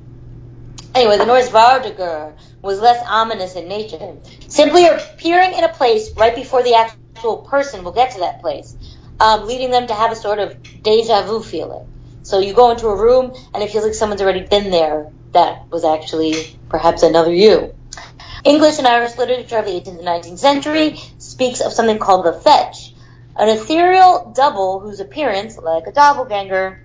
Anyway, 0.94 1.18
the 1.18 1.26
Norse 1.26 1.50
Vardagur 1.50 2.34
was 2.62 2.80
less 2.80 3.04
ominous 3.08 3.56
in 3.56 3.68
nature, 3.68 4.18
simply 4.48 4.86
appearing 4.88 5.54
in 5.54 5.64
a 5.64 5.70
place 5.70 6.10
right 6.18 6.36
before 6.36 6.64
the 6.64 6.76
actual 6.76 7.38
person 7.40 7.84
will 7.84 7.92
get 7.92 8.12
to 8.12 8.20
that 8.20 8.42
place, 8.42 8.76
um, 9.20 9.46
leading 9.48 9.72
them 9.72 9.88
to 9.88 9.94
have 9.94 10.12
a 10.12 10.16
sort 10.16 10.40
of 10.40 10.56
deja 10.84 11.24
vu 11.24 11.42
feeling. 11.42 11.86
So 12.26 12.40
you 12.40 12.54
go 12.56 12.72
into 12.72 12.88
a 12.88 13.00
room 13.00 13.36
and 13.54 13.62
it 13.62 13.70
feels 13.70 13.86
like 13.86 13.94
someone's 13.94 14.20
already 14.20 14.48
been 14.48 14.72
there. 14.72 15.12
That 15.34 15.70
was 15.70 15.86
actually 15.86 16.58
perhaps 16.70 17.04
another 17.04 17.32
you. 17.32 17.76
English 18.44 18.80
and 18.80 18.88
Irish 18.88 19.16
literature 19.16 19.60
of 19.60 19.66
the 19.66 19.72
18th 19.72 20.00
and 20.00 20.08
19th 20.08 20.40
century 20.40 21.00
speaks 21.20 21.62
of 21.62 21.72
something 21.72 22.00
called 22.00 22.26
the 22.26 22.34
fetch, 22.34 22.96
an 23.36 23.50
ethereal 23.50 24.34
double 24.36 24.80
whose 24.80 25.00
appearance, 25.00 25.56
like 25.60 25.86
a 25.86 25.92
doppelganger, 25.92 26.84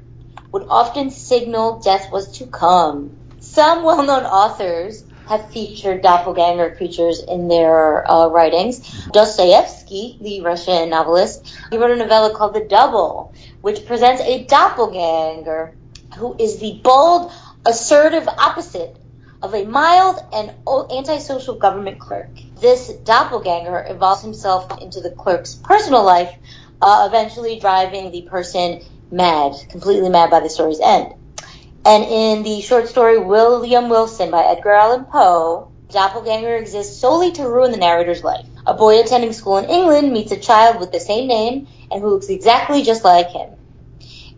would 0.52 0.66
often 0.68 1.10
signal 1.10 1.80
death 1.80 2.12
was 2.12 2.36
to 2.36 2.46
come. 2.46 3.16
Some 3.38 3.82
well-known 3.82 4.24
authors 4.24 5.02
have 5.30 5.48
featured 5.52 6.02
doppelganger 6.02 6.74
creatures 6.74 7.22
in 7.22 7.46
their 7.46 8.10
uh, 8.10 8.26
writings. 8.26 9.06
Dostoevsky, 9.12 10.18
the 10.20 10.40
Russian 10.40 10.90
novelist, 10.90 11.56
he 11.70 11.78
wrote 11.78 11.92
a 11.92 11.96
novella 11.96 12.34
called 12.34 12.52
The 12.52 12.66
Double, 12.68 13.32
which 13.60 13.86
presents 13.86 14.20
a 14.22 14.44
doppelganger 14.46 15.72
who 16.18 16.34
is 16.36 16.58
the 16.58 16.80
bold, 16.82 17.30
assertive 17.64 18.26
opposite 18.26 18.98
of 19.40 19.54
a 19.54 19.64
mild 19.64 20.18
and 20.32 20.52
antisocial 20.90 21.54
government 21.54 22.00
clerk. 22.00 22.36
This 22.60 22.88
doppelganger 23.04 23.78
involves 23.78 24.22
himself 24.22 24.82
into 24.82 25.00
the 25.00 25.10
clerk's 25.10 25.54
personal 25.54 26.02
life, 26.02 26.34
uh, 26.82 27.06
eventually 27.08 27.60
driving 27.60 28.10
the 28.10 28.22
person 28.22 28.80
mad, 29.12 29.54
completely 29.68 30.08
mad 30.08 30.30
by 30.30 30.40
the 30.40 30.50
story's 30.50 30.80
end. 30.80 31.14
And 31.84 32.04
in 32.04 32.42
the 32.42 32.60
short 32.60 32.88
story 32.88 33.18
William 33.18 33.88
Wilson 33.88 34.30
by 34.30 34.42
Edgar 34.42 34.72
Allan 34.72 35.06
Poe, 35.06 35.70
doppelganger 35.90 36.56
exists 36.56 37.00
solely 37.00 37.32
to 37.32 37.48
ruin 37.48 37.72
the 37.72 37.78
narrator's 37.78 38.22
life. 38.22 38.46
A 38.66 38.74
boy 38.74 39.00
attending 39.00 39.32
school 39.32 39.56
in 39.58 39.70
England 39.70 40.12
meets 40.12 40.30
a 40.32 40.36
child 40.36 40.78
with 40.78 40.92
the 40.92 41.00
same 41.00 41.26
name 41.26 41.66
and 41.90 42.00
who 42.00 42.10
looks 42.10 42.28
exactly 42.28 42.82
just 42.82 43.02
like 43.02 43.30
him. 43.30 43.50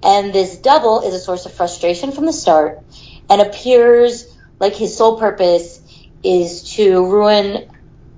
And 0.03 0.33
this 0.33 0.57
double 0.59 1.01
is 1.01 1.15
a 1.15 1.19
source 1.19 1.47
of 1.47 1.53
frustration 1.53 2.13
from 2.13 2.27
the 2.27 2.33
start, 2.33 2.83
and 3.29 3.41
appears 3.41 4.27
like 4.59 4.75
his 4.75 4.97
sole 4.97 5.19
purpose 5.19 5.81
is 6.23 6.75
to 6.75 7.07
ruin 7.11 7.69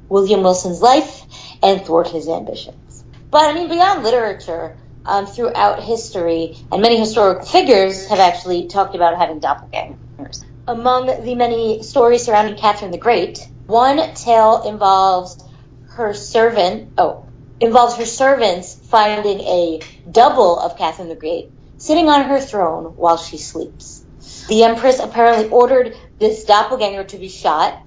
William 0.08 0.42
Wilson's 0.42 0.80
life 0.80 1.22
and 1.62 1.84
thwart 1.84 2.08
his 2.08 2.28
ambitions. 2.28 3.04
But 3.30 3.50
I 3.50 3.54
mean, 3.54 3.68
beyond 3.68 4.04
literature, 4.04 4.76
um, 5.04 5.26
throughout 5.26 5.82
history, 5.82 6.56
and 6.72 6.82
many 6.82 6.98
historical 6.98 7.46
figures 7.46 8.06
have 8.08 8.18
actually 8.18 8.68
talked 8.68 8.94
about 8.94 9.16
having 9.16 9.40
doppelgangers. 9.40 10.44
Among 10.66 11.06
the 11.06 11.34
many 11.34 11.82
stories 11.82 12.24
surrounding 12.24 12.56
Catherine 12.56 12.90
the 12.90 12.98
Great, 12.98 13.38
one 13.66 14.14
tale 14.14 14.62
involves 14.66 15.42
her 15.90 16.14
servant, 16.14 16.92
oh, 16.98 17.26
involves 17.60 17.96
her 17.96 18.06
servants 18.06 18.74
finding 18.74 19.40
a 19.40 19.80
double 20.10 20.58
of 20.58 20.76
Catherine 20.76 21.08
the 21.08 21.14
Great 21.14 21.50
sitting 21.76 22.08
on 22.08 22.24
her 22.24 22.40
throne 22.40 22.94
while 22.96 23.18
she 23.18 23.36
sleeps. 23.36 24.02
The 24.48 24.64
Empress 24.64 25.00
apparently 25.00 25.50
ordered 25.50 25.94
this 26.18 26.44
doppelganger 26.44 27.04
to 27.04 27.18
be 27.18 27.28
shot, 27.28 27.78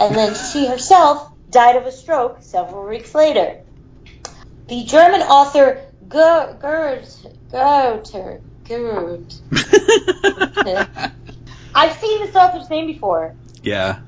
and 0.00 0.14
then 0.14 0.34
she 0.52 0.66
herself 0.66 1.30
died 1.50 1.76
of 1.76 1.84
a 1.84 1.92
stroke 1.92 2.38
several 2.40 2.88
weeks 2.88 3.14
later. 3.14 3.60
The 4.68 4.84
German 4.84 5.20
author 5.20 5.82
Gerd, 6.12 6.60
Goethe, 7.50 8.40
Gerd. 8.68 9.34
I've 11.74 11.96
seen 11.96 12.20
this 12.20 12.36
author's 12.36 12.68
name 12.68 12.86
before. 12.86 13.34
Yeah. 13.62 14.00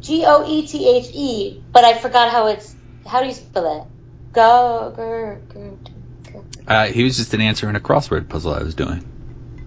G 0.00 0.24
O 0.26 0.44
E 0.44 0.66
T 0.66 0.88
H 0.88 1.10
E, 1.14 1.62
but 1.72 1.84
I 1.84 1.96
forgot 1.96 2.32
how 2.32 2.48
it's. 2.48 2.74
How 3.06 3.20
do 3.20 3.28
you 3.28 3.32
spell 3.34 3.80
it? 3.80 3.86
Go, 4.32 4.92
Gerd, 4.96 5.90
Uh, 6.66 6.86
he 6.86 7.04
was 7.04 7.16
just 7.16 7.32
an 7.34 7.40
answer 7.40 7.68
in 7.68 7.76
a 7.76 7.80
crossword 7.80 8.28
puzzle 8.28 8.54
I 8.54 8.62
was 8.62 8.74
doing. 8.74 9.04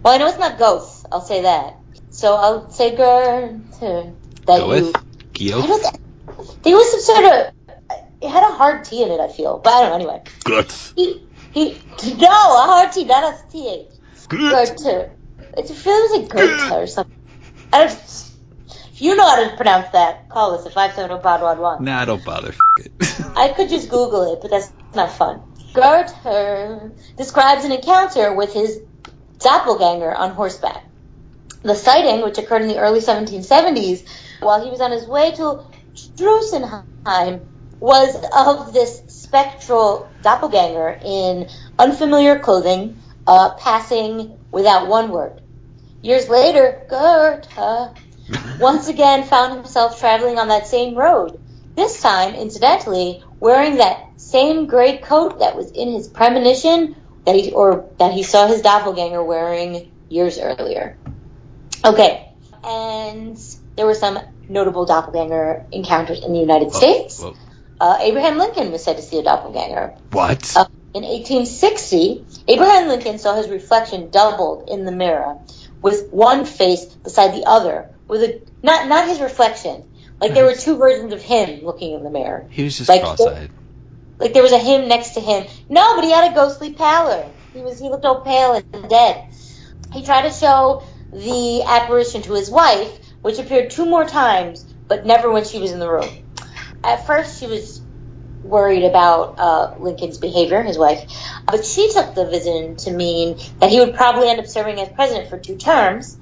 Well, 0.04 0.14
I 0.14 0.18
know 0.18 0.28
it's 0.28 0.38
not 0.38 0.58
ghost. 0.58 1.06
I'll 1.12 1.22
say 1.22 1.44
that. 1.44 1.78
So 2.10 2.36
I'll 2.36 2.70
say 2.72 2.96
Gerd. 2.96 3.72
That 3.80 4.14
Go 4.46 4.66
you. 4.66 4.68
with 4.68 4.94
don't. 4.94 6.64
There 6.64 6.76
was 6.76 6.92
some 6.92 7.02
sort 7.02 7.26
of. 7.26 7.54
It 8.22 8.30
had 8.30 8.44
a 8.44 8.54
hard 8.54 8.84
T 8.84 9.02
in 9.04 9.12
it. 9.12 9.20
I 9.20 9.30
feel, 9.30 9.60
but 9.60 9.72
I 9.72 9.82
don't 9.82 9.90
know. 9.90 9.96
Anyway, 9.96 10.24
Guts. 10.44 10.94
he 10.96 11.22
he. 11.56 11.82
No, 12.18 12.28
a 12.30 12.68
hard 12.68 12.94
T, 12.94 13.06
not 13.06 13.34
a 13.34 13.38
th. 13.52 13.88
Gut. 14.50 14.70
Goethe. 14.78 15.12
It 15.58 15.70
feels 15.70 16.12
like 16.12 16.30
Goethe 16.30 16.72
or 16.72 16.88
something. 16.88 17.12
I 17.74 17.80
don't. 17.88 17.92
If 18.94 19.02
you 19.02 19.16
know 19.16 19.28
how 19.28 19.50
to 19.50 19.58
pronounce 19.58 19.90
that, 19.92 20.30
call 20.30 20.56
us 20.60 20.68
at 20.68 20.74
five 20.74 20.94
seven 20.94 21.10
zero 21.12 21.22
pod 21.22 21.42
one 21.42 21.60
one. 21.60 21.86
Nah, 21.86 22.06
don't 22.06 22.26
bother. 22.26 22.50
F- 22.50 22.60
it. 22.78 22.94
I 23.38 23.50
could 23.50 23.70
just 23.70 23.90
Google 23.90 24.34
it, 24.34 24.40
but 24.42 24.52
that's 24.52 24.72
not 24.96 25.12
fun. 25.14 25.44
Goethe 25.76 26.94
describes 27.18 27.66
an 27.66 27.74
encounter 27.74 28.36
with 28.36 28.54
his 28.54 28.80
doppelganger 29.42 30.14
on 30.14 30.32
horseback. 30.32 30.84
The 31.64 31.76
sighting, 31.76 32.24
which 32.24 32.40
occurred 32.40 32.64
in 32.64 32.70
the 32.70 32.80
early 32.80 33.02
1770s, 33.02 34.02
while 34.42 34.64
he 34.64 34.72
was 34.72 34.82
on 34.82 34.92
his 34.92 35.08
way 35.08 35.32
to 35.34 35.62
Drusenheim, 36.20 37.48
was 37.86 38.16
of 38.36 38.74
this 38.74 39.04
spectral 39.10 40.10
doppelganger 40.24 41.00
in 41.06 41.48
unfamiliar 41.78 42.40
clothing, 42.40 42.98
uh, 43.28 43.54
passing 43.60 44.40
without 44.52 44.88
one 44.88 45.12
word. 45.12 45.40
Years 46.02 46.28
later, 46.28 46.82
Goethe 46.90 47.96
once 48.60 48.88
again 48.88 49.24
found 49.24 49.54
himself 49.54 50.00
traveling 50.00 50.40
on 50.40 50.48
that 50.48 50.66
same 50.66 50.96
road. 50.96 51.40
This 51.76 52.02
time, 52.02 52.34
incidentally, 52.34 53.22
wearing 53.40 53.78
that 53.78 54.00
same 54.18 54.66
gray 54.66 54.98
coat 54.98 55.40
that 55.40 55.56
was 55.56 55.70
in 55.70 55.94
his 55.94 56.08
premonition 56.08 56.96
that 57.28 57.36
he 57.36 57.52
or 57.52 57.92
that 58.00 58.14
he 58.14 58.24
saw 58.24 58.48
his 58.48 58.62
doppelganger 58.62 59.24
wearing 59.24 59.92
years 60.10 60.40
earlier. 60.40 60.98
Okay, 61.86 62.26
and 62.64 63.38
there 63.78 63.86
were 63.86 63.94
some 63.94 64.18
notable 64.50 64.86
doppelganger 64.86 65.68
encounters 65.72 66.24
in 66.24 66.34
the 66.34 66.40
United 66.40 66.74
States. 66.74 67.22
Whoa. 67.22 67.36
Uh, 67.80 67.98
Abraham 68.02 68.38
Lincoln 68.38 68.72
was 68.72 68.84
said 68.84 68.98
to 68.98 69.02
see 69.04 69.20
a 69.20 69.24
doppelganger. 69.24 69.96
What? 70.12 70.56
Uh, 70.56 70.66
in 70.94 71.04
1860, 71.04 72.26
Abraham 72.48 72.88
Lincoln 72.88 73.20
saw 73.20 73.36
his 73.36 73.50
reflection 73.50 74.10
doubled 74.10 74.70
in 74.70 74.86
the 74.86 74.92
mirror, 74.92 75.38
with 75.82 76.10
one 76.12 76.46
face 76.46 76.86
beside 76.86 77.34
the 77.34 77.44
other, 77.46 77.90
with 78.08 78.22
a 78.24 78.42
not 78.64 78.88
not 78.88 79.08
his 79.08 79.20
reflection. 79.20 79.84
Like 80.22 80.34
there 80.34 80.46
were 80.46 80.56
two 80.56 80.78
versions 80.78 81.12
of 81.12 81.22
him 81.22 81.66
looking 81.66 81.94
in 81.94 82.04
the 82.04 82.10
mirror. 82.10 82.48
he 82.50 82.64
was 82.64 82.78
just 82.78 82.90
like- 82.90 83.02
cross-eyed. 83.02 83.50
Like 84.18 84.34
there 84.34 84.44
was 84.44 84.54
a 84.54 84.58
him 84.58 84.88
next 84.88 85.16
to 85.16 85.20
him. 85.20 85.46
No, 85.68 85.96
but 85.96 86.06
he 86.06 86.12
had 86.12 86.32
a 86.32 86.34
ghostly 86.34 86.74
pallor. 86.74 87.26
He 87.54 87.60
was 87.60 87.80
he 87.80 87.90
looked 87.90 88.06
all 88.06 88.22
pale 88.22 88.62
and 88.74 88.90
dead. 88.90 89.22
He 89.92 90.04
tried 90.04 90.22
to 90.24 90.32
show 90.32 90.84
the 91.12 91.64
apparition 91.68 92.22
to 92.24 92.34
his 92.34 92.50
wife, 92.50 92.98
which 93.22 93.40
appeared 93.40 93.72
two 93.72 93.86
more 93.86 94.06
times, 94.06 94.64
but 94.88 95.06
never 95.06 95.30
when 95.30 95.44
she 95.44 95.60
was 95.60 95.72
in 95.74 95.80
the 95.80 95.90
room. 95.90 96.10
At 96.86 97.08
first, 97.08 97.40
she 97.40 97.48
was 97.48 97.82
worried 98.44 98.84
about 98.84 99.40
uh, 99.40 99.76
Lincoln's 99.80 100.18
behavior, 100.18 100.62
his 100.62 100.78
wife, 100.78 101.12
but 101.48 101.66
she 101.66 101.92
took 101.92 102.14
the 102.14 102.26
vision 102.26 102.76
to 102.78 102.92
mean 102.92 103.38
that 103.60 103.72
he 103.72 103.80
would 103.80 103.96
probably 103.96 104.30
end 104.30 104.40
up 104.40 104.46
serving 104.46 104.80
as 104.80 104.90
president 104.90 105.30
for 105.30 105.38
two 105.38 105.58
terms. 105.58 106.16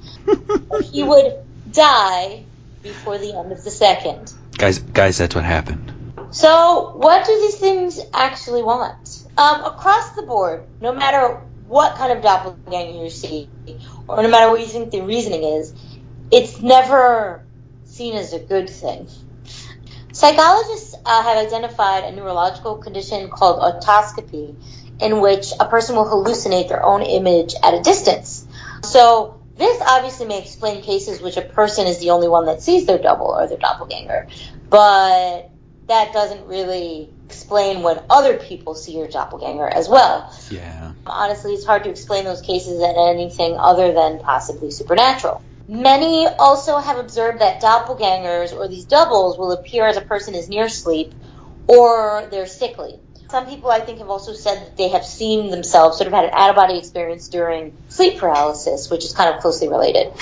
he 0.92 1.04
would 1.04 1.34
die 1.70 2.46
before 2.82 3.18
the 3.18 3.38
end 3.38 3.52
of 3.52 3.64
the 3.64 3.72
second. 3.72 4.34
guys, 4.58 4.80
guys, 4.80 5.18
that's 5.18 5.36
what 5.36 5.44
happened. 5.44 5.92
So, 6.32 6.94
what 6.96 7.26
do 7.26 7.40
these 7.42 7.56
things 7.56 8.00
actually 8.14 8.64
want? 8.64 9.24
Um, 9.38 9.66
across 9.66 10.16
the 10.16 10.24
board, 10.24 10.64
no 10.82 10.94
matter 10.94 11.42
what 11.68 11.96
kind 11.96 12.12
of 12.12 12.24
doppelganger 12.24 13.04
you 13.04 13.10
see, 13.10 13.50
or 14.08 14.22
no 14.22 14.30
matter 14.30 14.50
what 14.50 14.60
you 14.60 14.68
think 14.68 14.92
the 14.92 15.02
reasoning 15.02 15.44
is, 15.44 15.74
it's 16.32 16.62
never 16.62 17.44
seen 17.86 18.16
as 18.16 18.34
a 18.34 18.40
good 18.40 18.70
thing. 18.70 19.08
Psychologists 20.14 20.94
uh, 21.06 21.24
have 21.24 21.38
identified 21.38 22.04
a 22.04 22.12
neurological 22.12 22.78
condition 22.78 23.30
called 23.30 23.60
autoscopy, 23.60 24.56
in 25.02 25.22
which 25.22 25.48
a 25.60 25.66
person 25.66 25.96
will 25.96 26.06
hallucinate 26.06 26.70
their 26.70 26.84
own 26.84 27.02
image 27.02 27.56
at 27.64 27.74
a 27.74 27.82
distance. 27.82 28.46
So, 28.84 29.42
this 29.58 29.82
obviously 29.86 30.28
may 30.28 30.40
explain 30.40 30.84
cases 30.84 31.20
which 31.20 31.36
a 31.38 31.42
person 31.42 31.88
is 31.88 32.00
the 32.00 32.12
only 32.12 32.28
one 32.28 32.46
that 32.46 32.62
sees 32.62 32.86
their 32.86 33.00
double 33.00 33.28
or 33.28 33.48
their 33.48 33.58
doppelganger, 33.58 34.28
but 34.70 35.50
that 35.88 36.14
doesn't 36.14 36.46
really 36.48 37.10
explain 37.26 37.82
when 37.82 38.00
other 38.10 38.38
people 38.38 38.76
see 38.76 38.96
your 38.96 39.08
doppelganger 39.08 39.68
as 39.68 39.90
well. 39.90 40.32
Yeah. 40.52 40.94
Honestly, 41.08 41.54
it's 41.54 41.66
hard 41.66 41.86
to 41.86 41.90
explain 41.90 42.24
those 42.24 42.42
cases 42.42 42.82
at 42.82 42.96
anything 42.96 43.58
other 43.58 43.94
than 43.94 44.20
possibly 44.20 44.70
supernatural. 44.70 45.42
Many 45.68 46.28
also 46.28 46.78
have 46.78 46.98
observed 46.98 47.40
that 47.40 47.62
doppelgangers 47.62 48.54
or 48.54 48.68
these 48.68 48.86
doubles 48.86 49.38
will 49.38 49.52
appear 49.52 49.86
as 49.86 49.96
a 49.96 50.02
person 50.02 50.36
is 50.36 50.50
near 50.50 50.68
sleep 50.68 51.14
or 51.68 52.28
they're 52.30 52.48
sickly. 52.48 53.00
Some 53.30 53.48
people, 53.48 53.72
I 53.72 53.80
think, 53.80 54.00
have 54.00 54.10
also 54.10 54.34
said 54.34 54.58
that 54.58 54.78
they 54.78 54.90
have 54.90 55.06
seen 55.06 55.50
themselves, 55.50 55.98
sort 55.98 56.08
of 56.08 56.14
had 56.14 56.26
an 56.26 56.32
out 56.34 56.50
of 56.52 56.56
body 56.56 56.78
experience 56.78 57.30
during 57.30 57.76
sleep 57.88 58.20
paralysis, 58.20 58.92
which 58.92 59.06
is 59.06 59.14
kind 59.14 59.34
of 59.34 59.42
closely 59.42 59.70
related. 59.70 60.16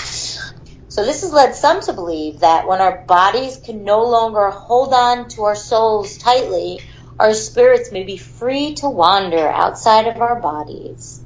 So 0.88 1.04
this 1.04 1.22
has 1.22 1.32
led 1.32 1.54
some 1.54 1.80
to 1.82 1.92
believe 1.92 2.40
that 2.40 2.68
when 2.68 2.80
our 2.80 2.98
bodies 2.98 3.56
can 3.56 3.84
no 3.84 4.04
longer 4.04 4.50
hold 4.50 4.94
on 4.94 5.28
to 5.30 5.44
our 5.44 5.56
souls 5.56 6.18
tightly, 6.18 6.80
our 7.18 7.34
spirits 7.34 7.90
may 7.92 8.04
be 8.04 8.16
free 8.16 8.74
to 8.76 8.88
wander 8.88 9.48
outside 9.48 10.06
of 10.06 10.20
our 10.20 10.40
bodies. 10.40 11.21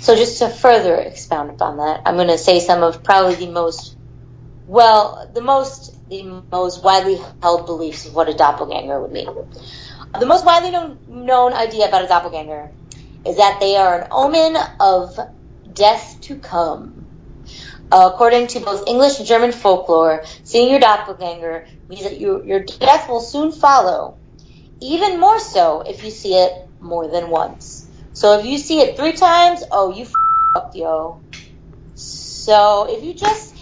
So 0.00 0.14
just 0.14 0.38
to 0.38 0.48
further 0.48 0.96
expound 0.96 1.50
upon 1.50 1.78
that, 1.78 2.02
I'm 2.06 2.14
going 2.14 2.28
to 2.28 2.38
say 2.38 2.60
some 2.60 2.82
of 2.82 3.02
probably 3.02 3.34
the 3.34 3.50
most, 3.50 3.96
well, 4.66 5.30
the 5.34 5.42
most, 5.42 5.90
the 6.08 6.44
most 6.52 6.84
widely 6.84 7.18
held 7.42 7.66
beliefs 7.66 8.06
of 8.06 8.14
what 8.14 8.28
a 8.28 8.34
doppelganger 8.34 9.00
would 9.00 9.12
mean. 9.12 9.28
The 10.18 10.26
most 10.26 10.46
widely 10.46 10.70
known, 10.70 10.98
known 11.08 11.52
idea 11.52 11.88
about 11.88 12.04
a 12.04 12.08
doppelganger 12.08 12.72
is 13.26 13.36
that 13.36 13.58
they 13.60 13.76
are 13.76 14.02
an 14.02 14.08
omen 14.10 14.56
of 14.80 15.18
death 15.70 16.18
to 16.22 16.38
come. 16.38 17.08
Uh, 17.90 18.10
according 18.12 18.46
to 18.48 18.60
both 18.60 18.86
English 18.86 19.18
and 19.18 19.26
German 19.26 19.52
folklore, 19.52 20.22
seeing 20.44 20.70
your 20.70 20.80
doppelganger 20.80 21.66
means 21.88 22.04
that 22.04 22.20
you, 22.20 22.44
your 22.44 22.64
death 22.64 23.08
will 23.08 23.20
soon 23.20 23.50
follow. 23.50 24.18
Even 24.80 25.18
more 25.18 25.40
so 25.40 25.80
if 25.80 26.04
you 26.04 26.10
see 26.10 26.34
it 26.34 26.52
more 26.80 27.10
than 27.10 27.30
once. 27.30 27.87
So 28.14 28.38
if 28.40 28.46
you 28.46 28.58
see 28.58 28.80
it 28.80 28.96
three 28.96 29.14
times, 29.14 29.62
oh, 29.72 29.94
you 29.94 30.06
fucked, 30.54 30.76
yo. 30.76 31.22
So 31.94 32.86
if 32.90 33.04
you 33.04 33.14
just, 33.16 33.54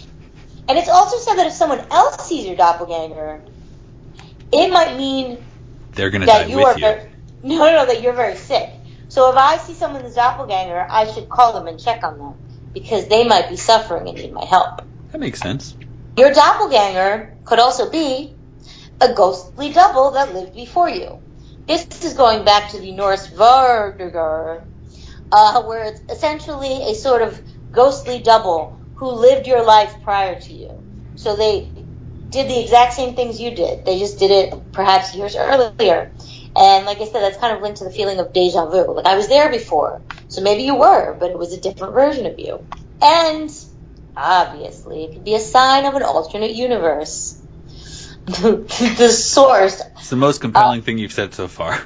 and 0.69 0.77
it's 0.77 0.89
also 0.89 1.17
said 1.19 1.35
that 1.37 1.47
if 1.47 1.53
someone 1.53 1.85
else 1.91 2.27
sees 2.27 2.45
your 2.45 2.55
doppelganger, 2.57 3.45
it 4.53 4.73
might 4.73 4.97
mean 4.97 5.39
They're 5.95 6.11
gonna 6.11 6.27
that 6.27 6.49
die 6.49 6.49
you 6.49 6.57
with 6.57 6.69
are 6.69 6.77
you. 6.77 6.83
very, 6.85 7.01
no, 7.43 7.57
no, 7.59 7.71
no, 7.73 7.85
that 7.87 8.01
you're 8.01 8.13
very 8.13 8.35
sick. 8.37 8.69
So 9.09 9.31
if 9.31 9.37
I 9.37 9.57
see 9.57 9.75
someone's 9.75 10.15
doppelganger, 10.15 10.85
I 10.91 11.07
should 11.11 11.29
call 11.29 11.53
them 11.53 11.67
and 11.67 11.79
check 11.79 12.03
on 12.03 12.19
them 12.19 12.35
because 12.73 13.07
they 13.09 13.27
might 13.27 13.49
be 13.49 13.57
suffering 13.57 14.07
and 14.09 14.17
need 14.17 14.33
my 14.33 14.45
help. 14.45 14.69
That 15.11 15.19
makes 15.21 15.41
sense. 15.41 15.77
Your 16.17 16.33
doppelganger 16.33 17.37
could 17.45 17.59
also 17.59 17.91
be 17.91 18.37
a 19.01 19.13
ghostly 19.13 19.73
double 19.73 20.11
that 20.11 20.33
lived 20.33 20.53
before 20.55 20.89
you. 20.89 21.19
This 21.67 21.87
is 22.03 22.15
going 22.15 22.45
back 22.45 22.71
to 22.71 22.79
the 22.79 22.93
Norse 22.93 23.29
Vardagar, 23.29 24.63
uh, 25.31 25.63
where 25.63 25.85
it's 25.85 26.01
essentially 26.11 26.91
a 26.91 26.95
sort 26.95 27.21
of 27.23 27.41
ghostly 27.71 28.21
double 28.21 28.79
who 28.95 29.11
lived 29.11 29.47
your 29.47 29.65
life 29.65 29.95
prior 30.03 30.39
to 30.39 30.53
you. 30.53 30.71
So 31.15 31.35
they 31.35 31.71
did 32.31 32.49
the 32.49 32.61
exact 32.61 32.93
same 32.93 33.15
things 33.15 33.39
you 33.39 33.55
did. 33.55 33.85
They 33.85 33.99
just 33.99 34.19
did 34.19 34.31
it 34.31 34.73
perhaps 34.73 35.15
years 35.15 35.35
earlier. 35.35 36.11
And 36.55 36.85
like 36.85 37.01
I 37.01 37.05
said, 37.05 37.21
that's 37.21 37.37
kind 37.39 37.55
of 37.55 37.63
linked 37.63 37.79
to 37.79 37.85
the 37.85 37.91
feeling 37.91 38.19
of 38.19 38.33
deja 38.33 38.67
vu. 38.67 38.93
Like 38.95 39.05
I 39.07 39.17
was 39.17 39.27
there 39.29 39.51
before, 39.51 40.01
so 40.29 40.41
maybe 40.41 40.63
you 40.63 40.75
were, 40.75 41.17
but 41.19 41.31
it 41.31 41.39
was 41.39 41.53
a 41.53 41.61
different 41.61 41.93
version 41.93 42.25
of 42.25 42.39
you. 42.39 42.59
And 43.01 43.49
obviously, 44.15 45.05
it 45.05 45.13
could 45.13 45.25
be 45.25 45.35
a 45.35 45.39
sign 45.39 45.85
of 45.85 45.95
an 45.95 46.03
alternate 46.03 46.53
universe. 46.55 47.41
the 48.41 49.09
source. 49.09 49.81
It's 49.99 50.09
the 50.09 50.17
most 50.17 50.41
compelling 50.41 50.81
uh, 50.81 50.83
thing 50.83 50.97
you've 50.97 51.13
said 51.13 51.33
so 51.33 51.47
far. 51.47 51.79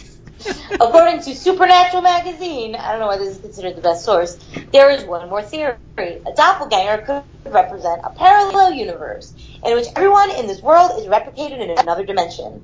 According 0.72 1.20
to 1.24 1.34
Supernatural 1.34 2.00
magazine, 2.00 2.74
I 2.74 2.92
don't 2.92 3.00
know 3.00 3.08
why 3.08 3.18
this 3.18 3.36
is 3.36 3.42
considered 3.42 3.76
the 3.76 3.82
best 3.82 4.02
source, 4.02 4.38
there 4.72 4.88
is 4.90 5.04
one 5.04 5.28
more 5.28 5.42
theory. 5.42 5.76
A 5.98 6.32
doppelganger 6.34 7.02
could 7.02 7.52
represent 7.52 8.00
a 8.04 8.10
parallel 8.10 8.72
universe 8.72 9.34
in 9.66 9.74
which 9.74 9.86
everyone 9.94 10.30
in 10.30 10.46
this 10.46 10.62
world 10.62 10.92
is 10.98 11.06
replicated 11.08 11.60
in 11.60 11.78
another 11.78 12.06
dimension. 12.06 12.62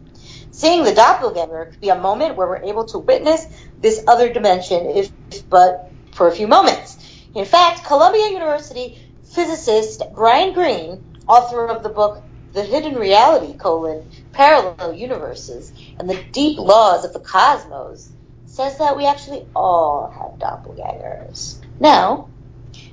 Seeing 0.50 0.82
the 0.82 0.94
doppelganger 0.94 1.66
could 1.66 1.80
be 1.80 1.90
a 1.90 1.98
moment 1.98 2.36
where 2.36 2.48
we're 2.48 2.64
able 2.64 2.86
to 2.86 2.98
witness 2.98 3.44
this 3.78 4.02
other 4.08 4.32
dimension, 4.32 4.86
if 4.86 5.10
but 5.50 5.92
for 6.12 6.28
a 6.28 6.32
few 6.32 6.46
moments. 6.46 6.96
In 7.34 7.44
fact, 7.44 7.84
Columbia 7.84 8.30
University 8.30 8.98
physicist 9.22 10.02
Brian 10.14 10.54
Greene, 10.54 11.04
author 11.28 11.66
of 11.66 11.82
the 11.82 11.90
book 11.90 12.31
The 12.52 12.62
Hidden 12.62 12.96
Reality, 12.96 13.56
colon, 13.56 14.08
Parallel 14.32 14.94
Universes, 14.94 15.72
and 15.98 16.08
the 16.08 16.22
Deep 16.32 16.58
Laws 16.58 17.04
of 17.04 17.12
the 17.12 17.20
Cosmos, 17.20 18.10
says 18.46 18.78
that 18.78 18.96
we 18.96 19.06
actually 19.06 19.46
all 19.56 20.10
have 20.10 20.38
doppelgangers. 20.38 21.56
Now, 21.80 22.28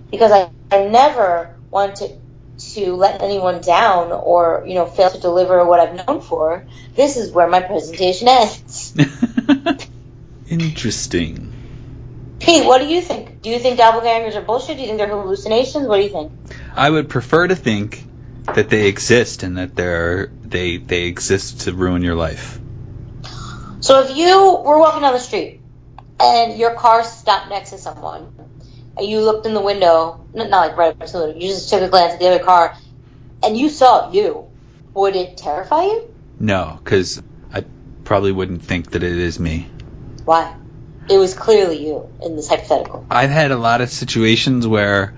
because 0.10 0.32
I, 0.32 0.50
I 0.72 0.86
never 0.86 1.56
want 1.72 1.98
to 1.98 2.10
to 2.60 2.94
let 2.96 3.22
anyone 3.22 3.62
down 3.62 4.12
or, 4.12 4.64
you 4.68 4.76
know, 4.76 4.86
fail 4.86 5.10
to 5.10 5.20
deliver 5.20 5.66
what 5.66 5.80
I've 5.80 6.08
known 6.08 6.22
for, 6.22 6.66
this 6.96 7.18
is 7.18 7.32
where 7.32 7.48
my 7.48 7.62
presentation 7.62 8.28
ends. 8.28 8.94
Interesting. 10.50 11.54
Pete, 12.40 12.66
what 12.66 12.80
do 12.80 12.88
you 12.88 13.02
think? 13.02 13.42
Do 13.42 13.50
you 13.50 13.60
think 13.60 13.80
doppelgangers 13.80 14.36
are 14.36 14.42
bullshit? 14.42 14.78
Do 14.78 14.82
you 14.82 14.88
think 14.88 14.98
they're 14.98 15.08
hallucinations? 15.08 15.88
What 15.88 15.98
do 15.98 16.04
you 16.04 16.10
think? 16.10 16.32
I 16.76 16.90
would 16.90 17.10
prefer 17.10 17.48
to 17.48 17.56
think 17.56 18.04
that 18.46 18.70
they 18.70 18.88
exist 18.88 19.44
and 19.44 19.58
that 19.58 19.76
they're 19.76 20.28
they 20.42 20.78
they 20.78 21.04
exist 21.04 21.62
to 21.62 21.74
ruin 21.74 22.02
your 22.02 22.16
life. 22.16 22.60
So 23.82 24.02
if 24.02 24.16
you 24.16 24.62
were 24.66 24.78
walking 24.80 25.02
down 25.02 25.14
the 25.14 25.20
street 25.20 25.62
and 26.20 26.58
your 26.58 26.76
car 26.76 27.04
stopped 27.04 27.50
next 27.50 27.70
to 27.72 27.78
someone 27.78 28.34
and 28.98 29.08
you 29.08 29.22
looked 29.22 29.46
in 29.46 29.54
the 29.54 29.62
window, 29.62 30.26
not, 30.34 30.50
not 30.50 30.68
like 30.68 30.78
right 30.78 31.02
up 31.02 31.08
to 31.08 31.12
the 31.12 31.20
window, 31.28 31.40
you 31.40 31.48
just 31.48 31.70
took 31.70 31.82
a 31.82 31.88
glance 31.88 32.14
at 32.14 32.20
the 32.20 32.28
other 32.28 32.44
car, 32.44 32.76
and 33.42 33.58
you 33.58 33.70
saw 33.70 34.12
you, 34.12 34.48
would 34.94 35.16
it 35.16 35.38
terrify 35.38 35.84
you? 35.84 36.14
No, 36.40 36.80
because 36.84 37.22
I 37.54 37.64
probably 38.04 38.34
wouldn't 38.34 38.64
think 38.64 38.92
that 38.92 39.04
it 39.04 39.18
is 39.18 39.40
me. 39.40 39.70
Why? 40.26 40.54
It 41.10 41.18
was 41.18 41.34
clearly 41.34 41.86
you 41.86 42.10
in 42.22 42.36
this 42.36 42.50
hypothetical. 42.50 43.06
I've 43.10 43.30
had 43.30 43.52
a 43.52 43.58
lot 43.58 43.82
of 43.82 43.90
situations 43.90 44.68
where 44.68 45.16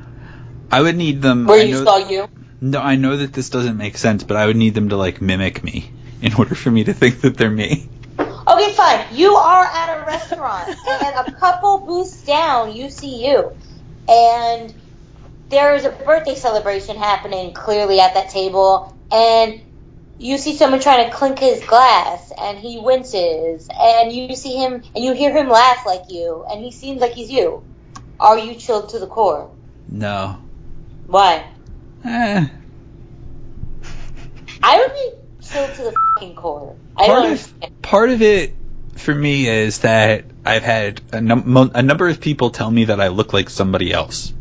I 0.71 0.81
would 0.81 0.95
need 0.95 1.21
them. 1.21 1.47
Where 1.47 1.65
you 1.65 1.83
saw 1.83 1.97
you? 1.97 2.29
No, 2.61 2.79
I 2.79 2.95
know 2.95 3.17
that 3.17 3.33
this 3.33 3.49
doesn't 3.49 3.77
make 3.77 3.97
sense, 3.97 4.23
but 4.23 4.37
I 4.37 4.45
would 4.45 4.55
need 4.55 4.75
them 4.75 4.89
to 4.89 4.95
like 4.95 5.21
mimic 5.21 5.63
me 5.63 5.91
in 6.21 6.33
order 6.35 6.55
for 6.55 6.69
me 6.69 6.83
to 6.83 6.93
think 6.93 7.21
that 7.21 7.35
they're 7.35 7.49
me. 7.49 7.89
Okay, 8.19 8.73
fine. 8.73 9.05
You 9.11 9.35
are 9.35 9.65
at 9.65 10.01
a 10.01 10.05
restaurant, 10.05 10.69
and 10.69 11.27
a 11.27 11.31
couple 11.31 11.85
booths 11.85 12.23
down, 12.23 12.75
you 12.75 12.89
see 12.89 13.25
you 13.27 13.51
and 14.11 14.73
there's 15.49 15.85
a 15.85 15.89
birthday 15.89 16.35
celebration 16.35 16.97
happening 16.97 17.53
clearly 17.53 17.99
at 17.99 18.13
that 18.13 18.29
table, 18.29 18.95
and 19.11 19.61
you 20.17 20.37
see 20.37 20.55
someone 20.55 20.79
trying 20.79 21.09
to 21.09 21.15
clink 21.15 21.39
his 21.39 21.63
glass, 21.65 22.31
and 22.37 22.57
he 22.57 22.79
winces, 22.79 23.67
and 23.79 24.11
you 24.11 24.35
see 24.35 24.57
him, 24.57 24.83
and 24.95 25.03
you 25.03 25.13
hear 25.13 25.35
him 25.35 25.49
laugh 25.49 25.85
like 25.85 26.03
you, 26.09 26.45
and 26.49 26.63
he 26.63 26.71
seems 26.71 27.01
like 27.01 27.13
he's 27.13 27.31
you. 27.31 27.63
Are 28.19 28.37
you 28.37 28.55
chilled 28.55 28.89
to 28.89 28.99
the 28.99 29.07
core? 29.07 29.49
No. 29.89 30.37
Why? 31.07 31.50
Eh. 32.03 32.47
I 34.63 34.77
would 34.77 34.93
be 34.93 35.45
chilled 35.47 35.73
to 35.75 35.83
the 35.83 35.93
fucking 36.15 36.35
core. 36.35 36.75
I 36.97 37.05
part 37.07 37.31
of 37.31 37.53
part 37.81 38.09
of 38.09 38.21
it 38.21 38.55
for 38.95 39.13
me 39.13 39.47
is 39.47 39.79
that 39.79 40.25
I've 40.45 40.63
had 40.63 41.01
a, 41.11 41.21
num- 41.21 41.71
a 41.73 41.81
number 41.81 42.07
of 42.07 42.21
people 42.21 42.49
tell 42.49 42.69
me 42.69 42.85
that 42.85 42.99
I 42.99 43.09
look 43.09 43.33
like 43.33 43.49
somebody 43.49 43.91
else. 43.91 44.33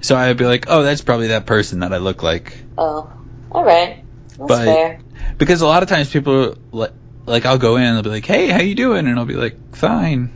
So 0.00 0.16
I'd 0.16 0.36
be 0.36 0.44
like, 0.44 0.66
oh, 0.68 0.82
that's 0.82 1.00
probably 1.00 1.28
that 1.28 1.46
person 1.46 1.80
that 1.80 1.92
I 1.92 1.98
look 1.98 2.22
like. 2.22 2.56
Oh, 2.76 3.12
all 3.50 3.64
right. 3.64 4.04
That's 4.28 4.38
but, 4.38 4.64
fair. 4.64 5.00
Because 5.36 5.60
a 5.60 5.66
lot 5.66 5.82
of 5.82 5.88
times 5.88 6.10
people, 6.10 6.56
like, 6.70 6.92
like, 7.26 7.44
I'll 7.44 7.58
go 7.58 7.76
in 7.76 7.82
and 7.82 7.96
they'll 7.96 8.02
be 8.04 8.10
like, 8.10 8.24
hey, 8.24 8.48
how 8.48 8.60
you 8.60 8.74
doing? 8.74 9.06
And 9.06 9.18
I'll 9.18 9.26
be 9.26 9.34
like, 9.34 9.74
fine. 9.74 10.30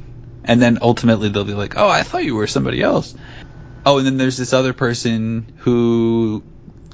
And 0.44 0.60
then 0.60 0.78
ultimately 0.82 1.28
they'll 1.28 1.44
be 1.44 1.54
like, 1.54 1.76
oh, 1.76 1.88
I 1.88 2.02
thought 2.02 2.24
you 2.24 2.34
were 2.34 2.48
somebody 2.48 2.82
else. 2.82 3.14
Oh, 3.86 3.98
and 3.98 4.06
then 4.06 4.16
there's 4.16 4.36
this 4.36 4.52
other 4.52 4.72
person 4.72 5.52
who 5.58 6.42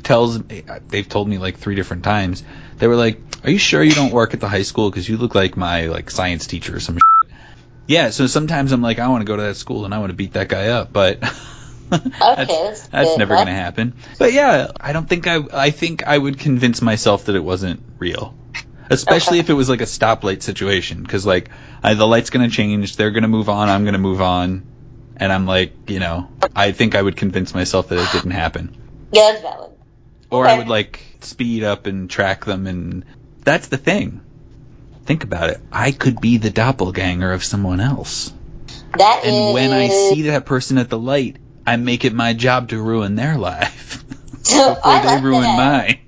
tells 0.08 0.40
they've 0.88 1.08
told 1.08 1.28
me 1.28 1.36
like 1.36 1.58
three 1.58 1.74
different 1.74 2.02
times, 2.02 2.42
they 2.78 2.88
were 2.88 2.96
like, 2.96 3.20
are 3.44 3.50
you 3.50 3.58
sure 3.58 3.82
you 3.82 3.92
don't 3.92 4.12
work 4.12 4.32
at 4.32 4.40
the 4.40 4.48
high 4.48 4.62
school? 4.62 4.90
Because 4.90 5.06
you 5.06 5.18
look 5.18 5.34
like 5.34 5.54
my, 5.56 5.86
like, 5.86 6.10
science 6.10 6.46
teacher 6.46 6.76
or 6.76 6.80
some 6.80 6.96
shit. 6.96 7.32
Yeah, 7.86 8.08
so 8.08 8.26
sometimes 8.26 8.72
I'm 8.72 8.80
like, 8.80 8.98
I 8.98 9.08
want 9.08 9.20
to 9.20 9.26
go 9.26 9.36
to 9.36 9.42
that 9.42 9.56
school 9.56 9.84
and 9.84 9.94
I 9.94 9.98
want 9.98 10.10
to 10.10 10.16
beat 10.16 10.32
that 10.32 10.48
guy 10.48 10.68
up, 10.68 10.94
but 10.94 11.22
okay, 11.92 12.10
that's, 12.20 12.88
that's, 12.88 13.18
never 13.18 13.34
going 13.34 13.48
to 13.48 13.52
happen. 13.52 13.94
But 14.18 14.32
yeah, 14.32 14.72
I 14.80 14.92
don't 14.92 15.08
think 15.08 15.26
I. 15.26 15.40
I 15.52 15.70
think 15.70 16.06
I 16.06 16.16
would 16.16 16.38
convince 16.38 16.82
myself 16.82 17.26
that 17.26 17.34
it 17.34 17.44
wasn't 17.44 17.82
real, 17.98 18.34
especially 18.90 19.38
okay. 19.38 19.44
if 19.44 19.50
it 19.50 19.54
was 19.54 19.70
like 19.70 19.80
a 19.80 19.84
stoplight 19.84 20.42
situation, 20.42 21.02
because 21.02 21.24
like 21.24 21.48
I, 21.82 21.94
the 21.94 22.06
light's 22.06 22.28
going 22.28 22.48
to 22.48 22.54
change, 22.54 22.96
they're 22.96 23.10
going 23.10 23.22
to 23.22 23.28
move 23.28 23.48
on, 23.48 23.70
I'm 23.70 23.84
going 23.84 23.94
to 23.94 23.98
move 24.00 24.20
on, 24.20 24.66
and 25.16 25.32
I'm 25.32 25.46
like, 25.46 25.88
you 25.88 25.98
know, 25.98 26.28
I 26.54 26.72
think 26.72 26.94
I 26.94 27.00
would 27.00 27.16
convince 27.16 27.54
myself 27.54 27.88
that 27.88 27.98
it 27.98 28.12
didn't 28.12 28.32
happen. 28.32 28.76
Yeah, 29.12 29.30
that's 29.32 29.40
valid. 29.40 29.77
Or 30.30 30.44
okay. 30.44 30.54
I 30.54 30.58
would 30.58 30.68
like 30.68 31.00
speed 31.20 31.64
up 31.64 31.86
and 31.86 32.10
track 32.10 32.44
them, 32.44 32.66
and 32.66 33.04
that's 33.42 33.68
the 33.68 33.78
thing 33.78 34.20
think 35.08 35.24
about 35.24 35.48
it. 35.48 35.58
I 35.72 35.90
could 35.90 36.20
be 36.20 36.36
the 36.36 36.50
doppelganger 36.50 37.32
of 37.32 37.42
someone 37.42 37.80
else. 37.80 38.30
That 38.96 39.22
and 39.24 39.34
is... 39.34 39.54
when 39.54 39.72
I 39.72 39.88
see 39.88 40.22
that 40.22 40.44
person 40.44 40.76
at 40.76 40.90
the 40.90 40.98
light, 40.98 41.38
I 41.66 41.76
make 41.76 42.04
it 42.04 42.12
my 42.12 42.34
job 42.34 42.68
to 42.68 42.80
ruin 42.80 43.16
their 43.16 43.38
life 43.38 44.04
before 44.30 45.00
they 45.00 45.20
ruin 45.22 45.42
that. 45.42 45.56
mine. 45.56 45.98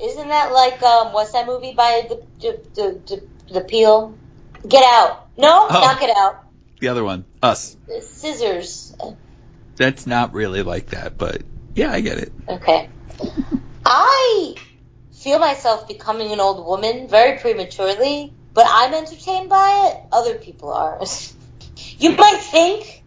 Isn't 0.00 0.28
that 0.28 0.52
like 0.52 0.80
um, 0.80 1.12
what's 1.12 1.32
that 1.32 1.46
movie 1.46 1.74
by 1.74 2.06
the 2.08 2.22
the 2.40 2.60
the, 2.74 3.00
the, 3.06 3.54
the 3.54 3.60
Peele? 3.62 4.16
Get 4.66 4.84
Out. 4.84 5.26
No, 5.36 5.66
oh, 5.68 5.80
not 5.80 5.98
Get 5.98 6.16
Out. 6.16 6.44
The 6.78 6.88
other 6.88 7.02
one, 7.02 7.24
Us. 7.42 7.76
Scissors. 8.00 8.94
That's 9.74 10.06
not 10.06 10.34
really 10.34 10.62
like 10.62 10.90
that, 10.90 11.18
but 11.18 11.42
yeah, 11.74 11.90
I 11.90 12.00
get 12.00 12.18
it. 12.18 12.32
Okay. 12.48 12.88
I 13.84 14.54
feel 15.12 15.38
myself 15.38 15.88
becoming 15.88 16.32
an 16.32 16.40
old 16.40 16.64
woman 16.64 17.08
very 17.08 17.38
prematurely, 17.38 18.32
but 18.54 18.66
I'm 18.68 18.94
entertained 18.94 19.48
by 19.48 19.90
it. 19.90 20.00
Other 20.12 20.34
people 20.34 20.72
are. 20.72 21.00
you 21.98 22.16
might 22.16 22.40
think 22.40 23.04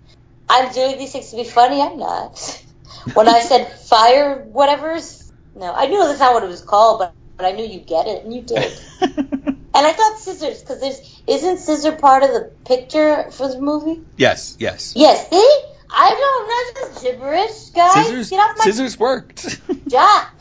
I'm 0.50 0.72
doing 0.74 0.98
these 0.98 1.12
things 1.12 1.32
to 1.32 1.38
be 1.38 1.44
funny. 1.44 1.82
I'm 1.82 1.98
not. 1.98 2.60
When 3.16 3.28
I 3.28 3.42
said 3.42 3.68
fire 3.80 4.44
whatever's, 4.44 5.32
no, 5.56 5.74
I 5.74 5.88
knew 5.88 6.00
that's 6.00 6.20
not 6.20 6.34
what 6.34 6.44
it 6.44 6.48
was 6.48 6.62
called, 6.62 7.00
but, 7.00 7.14
but 7.38 7.46
I 7.46 7.52
knew 7.52 7.66
you 7.66 7.80
get 7.82 8.08
it, 8.08 8.24
and 8.24 8.34
you 8.34 8.44
did. 8.44 8.72
and 9.02 9.60
I 9.74 9.92
thought 9.92 10.20
scissors, 10.20 10.62
because 10.62 10.80
there's, 10.80 11.22
isn't 11.28 11.58
scissor 11.58 11.92
part 11.92 12.24
of 12.24 12.30
the 12.30 12.52
picture 12.66 13.30
for 13.32 13.50
the 13.50 13.60
movie? 13.60 14.02
Yes, 14.16 14.56
yes. 14.58 14.94
Yes, 14.96 15.30
see? 15.30 15.73
I 15.96 16.10
don't 16.10 16.48
know, 16.48 16.88
that's 16.88 17.04
gibberish, 17.04 17.70
guys. 17.70 18.08
Scissors, 18.08 18.30
Get 18.32 18.40
off 18.40 18.58
my 18.58 18.64
scissors 18.66 18.98
worked. 18.98 19.62
Jack. 19.88 20.34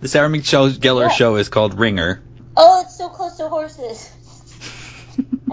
The 0.00 0.08
Sarah 0.08 0.28
Michelle 0.28 0.70
Gellar 0.70 1.10
show 1.10 1.36
is 1.36 1.48
called 1.48 1.78
Ringer. 1.78 2.22
Oh, 2.56 2.82
it's 2.82 2.96
so 2.98 3.08
close 3.08 3.36
to 3.38 3.48
horses. 3.48 4.10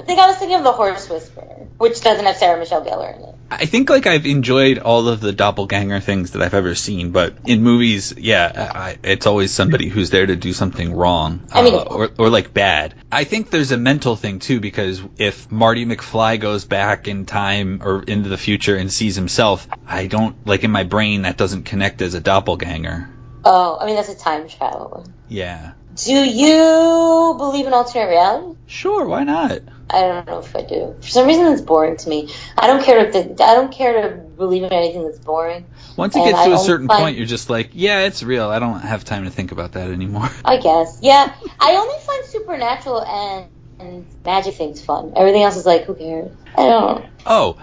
I 0.02 0.04
think 0.04 0.20
I 0.20 0.28
was 0.28 0.38
thinking 0.38 0.58
of 0.58 0.64
the 0.64 0.72
Horse 0.72 1.08
Whisperer, 1.08 1.68
which 1.78 2.02
doesn't 2.02 2.26
have 2.26 2.36
Sarah 2.36 2.58
Michelle 2.58 2.84
Gellar 2.84 3.16
in 3.16 3.22
it. 3.22 3.36
I 3.52 3.66
think 3.66 3.90
like 3.92 4.08
I've 4.08 4.26
enjoyed 4.26 4.80
all 4.80 5.08
of 5.08 5.20
the 5.20 5.32
doppelganger 5.32 6.00
things 6.00 6.32
that 6.32 6.42
I've 6.42 6.56
ever 6.56 6.74
seen, 6.74 7.12
but 7.12 7.36
in 7.46 7.62
movies, 7.62 8.12
yeah, 8.18 8.72
I, 8.74 8.98
it's 9.04 9.28
always 9.28 9.54
somebody 9.54 9.90
who's 9.90 10.10
there 10.10 10.26
to 10.26 10.36
do 10.36 10.54
something 10.54 10.92
wrong, 10.92 11.42
I 11.52 11.62
mean, 11.62 11.76
uh, 11.76 11.84
or 11.84 12.10
or 12.18 12.30
like 12.30 12.52
bad. 12.52 12.96
I 13.12 13.26
think 13.26 13.52
there's 13.52 13.72
a 13.72 13.78
mental 13.78 14.16
thing 14.16 14.40
too 14.40 14.60
because 14.60 15.04
if 15.18 15.52
Marty 15.52 15.86
McFly 15.86 16.40
goes 16.40 16.66
back 16.66 17.08
in 17.08 17.28
time 17.28 17.82
or 17.84 18.02
into 18.02 18.30
the 18.30 18.38
future 18.38 18.76
and 18.76 18.92
sees 18.92 19.16
himself, 19.16 19.68
I 19.86 20.08
don't 20.08 20.48
like 20.48 20.64
in 20.64 20.72
my 20.72 20.84
brain 20.84 21.24
that 21.24 21.38
doesn't 21.38 21.66
connect 21.66 22.02
as 22.02 22.16
a 22.16 22.22
doppelganger. 22.22 23.10
Oh, 23.44 23.78
I 23.80 23.86
mean 23.86 23.96
that's 23.96 24.10
a 24.10 24.16
time 24.18 24.48
travel. 24.48 24.90
One. 25.04 25.14
Yeah. 25.28 25.74
Do 25.96 26.14
you 26.14 27.36
believe 27.38 27.68
in 27.68 27.74
alternate 27.74 28.08
reality? 28.08 28.58
Sure, 28.66 29.06
why 29.06 29.24
not? 29.26 29.60
I 29.90 30.02
don't 30.02 30.26
know 30.26 30.40
if 30.40 30.56
I 30.56 30.62
do. 30.62 30.96
For 31.02 31.08
some 31.08 31.28
reason, 31.28 31.48
it's 31.48 31.62
boring 31.62 31.98
to 31.98 32.08
me. 32.10 32.30
I 32.58 32.68
don't 32.68 32.82
care 32.82 33.12
to. 33.12 33.20
I 33.44 33.56
don't 33.56 33.74
care 33.74 34.02
to 34.10 34.16
believe 34.18 34.64
in 34.64 34.72
anything 34.72 35.04
that's 35.04 35.20
boring. 35.20 35.66
Once 35.98 36.16
it 36.16 36.20
And 36.20 36.30
gets 36.30 36.40
I 36.40 36.48
to 36.48 36.54
a 36.54 36.58
certain 36.60 36.88
find- 36.88 37.02
point, 37.02 37.18
you're 37.18 37.26
just 37.26 37.50
like, 37.50 37.72
yeah, 37.74 38.06
it's 38.06 38.24
real. 38.24 38.50
I 38.50 38.60
don't 38.60 38.80
have 38.80 39.04
time 39.04 39.26
to 39.26 39.30
think 39.30 39.52
about 39.52 39.74
that 39.74 39.90
anymore. 39.90 40.30
I 40.46 40.58
guess. 40.58 41.00
Yeah. 41.02 41.36
I 41.60 41.76
only 41.76 42.00
find 42.06 42.26
supernatural 42.26 43.04
and, 43.04 43.50
and 43.80 44.06
magic 44.24 44.56
things 44.56 44.84
fun. 44.84 45.12
Everything 45.18 45.44
else 45.44 45.58
is 45.58 45.66
like, 45.66 45.84
who 45.84 45.96
cares? 45.96 46.32
I 46.58 46.62
don't. 46.64 47.06
Oh, 47.26 47.58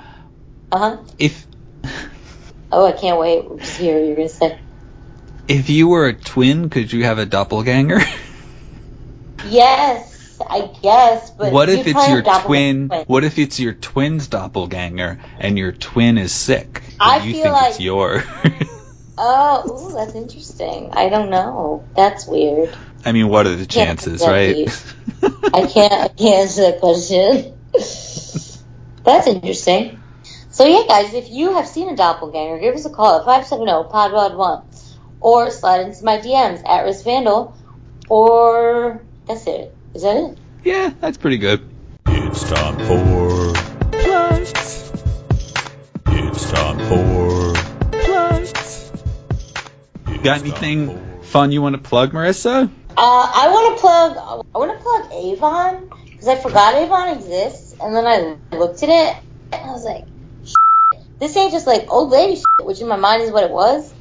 Uh 0.71 0.79
huh. 0.79 0.97
if 1.19 1.47
Oh, 2.71 2.85
I 2.85 2.93
can't 2.93 3.19
wait 3.19 3.49
to 3.49 3.65
hear 3.83 3.99
what 3.99 4.07
you're 4.07 4.17
gonna 4.17 4.29
say. 4.29 4.59
If 5.49 5.71
you 5.71 5.89
were 5.89 6.07
a 6.07 6.15
twin, 6.15 6.71
could 6.71 6.93
you 6.93 7.05
have 7.05 7.19
a 7.19 7.27
doppelganger? 7.27 8.01
Yes, 9.47 10.41
I 10.49 10.71
guess. 10.83 11.31
But 11.31 11.53
what 11.53 11.69
if 11.69 11.87
it's 11.87 12.09
your 12.09 12.23
twin? 12.23 12.89
What 13.07 13.25
if 13.25 13.39
it's 13.39 13.59
your 13.59 13.73
twin's 13.73 14.29
doppelganger 14.29 15.21
and 15.39 15.59
your 15.59 15.73
twin 15.73 16.19
is 16.19 16.33
sick? 16.33 16.83
I 17.01 17.19
you 17.19 17.33
feel 17.35 17.43
think 17.43 17.57
it's 17.67 17.79
like- 17.79 17.81
yours. 17.81 18.23
Oh, 19.21 19.91
ooh, 19.91 19.95
that's 19.95 20.15
interesting. 20.15 20.91
I 20.93 21.09
don't 21.09 21.29
know. 21.29 21.85
That's 21.97 22.25
weird. 22.29 22.73
I 23.05 23.11
mean, 23.11 23.27
what 23.27 23.49
are 23.49 23.57
the 23.57 23.67
chances, 23.67 24.21
right? 24.23 24.69
I 25.23 25.67
can't. 25.67 25.93
I 25.93 26.07
can't 26.07 26.23
answer 26.23 26.63
that 26.63 26.79
question. 26.79 27.59
That's 29.05 29.27
interesting. 29.27 30.01
So 30.51 30.67
yeah, 30.67 30.85
guys, 30.87 31.15
if 31.15 31.31
you 31.31 31.55
have 31.55 31.67
seen 31.67 31.89
a 31.89 31.97
doppelganger, 31.97 32.61
give 32.61 32.77
us 32.77 32.85
a 32.85 32.91
call 32.91 33.19
at 33.19 33.25
five 33.25 33.45
seven 33.45 33.69
oh, 33.69 33.83
zero 33.83 33.91
podpod 33.93 34.37
one, 34.37 34.63
or 35.21 35.51
slide 35.51 35.83
into 35.83 36.05
my 36.05 36.19
DMs 36.19 36.63
at 36.67 36.85
Riz 36.85 37.03
Vandal, 37.03 37.57
or 38.09 39.03
that's 39.27 39.47
it. 39.47 39.75
Is 39.95 40.03
that 40.03 40.17
it? 40.17 40.39
yeah, 40.65 40.93
that's 41.01 41.19
pretty 41.19 41.39
good. 41.39 41.63
It's 42.07 42.49
time 42.49 42.77
for 42.79 43.53
plugs. 43.91 44.93
It's 46.07 46.51
time 46.51 46.79
for 46.89 47.55
plugs. 47.91 48.93
Got 50.23 50.41
anything 50.41 51.23
fun 51.23 51.53
you 51.53 51.63
want 51.63 51.77
to 51.77 51.83
plug, 51.83 52.13
Marissa? 52.13 52.71
Uh, 52.91 53.33
I 53.35 53.49
want 53.51 53.77
to 53.77 53.81
plug. 53.81 54.17
I 54.55 54.59
want 54.59 54.77
to 54.77 54.83
plug 54.83 55.13
Avon 55.13 55.89
because 56.07 56.29
I 56.29 56.37
forgot 56.37 56.75
Avon 56.75 57.17
exists, 57.17 57.75
and 57.81 57.95
then 57.95 58.07
I 58.07 58.57
looked 58.57 58.83
at 58.83 58.89
it 58.89 59.17
and 59.53 59.71
I 59.71 59.73
was 59.73 59.85
like, 59.85 60.05
"This 61.21 61.37
ain't 61.37 61.53
just 61.53 61.67
like 61.67 61.93
old 61.93 62.11
lady 62.11 62.37
shit," 62.37 62.67
which 62.67 62.81
in 62.81 62.89
my 62.89 62.97
mind 62.97 63.23
is 63.23 63.31
what 63.31 63.45
it 63.45 63.51
was. 63.51 63.95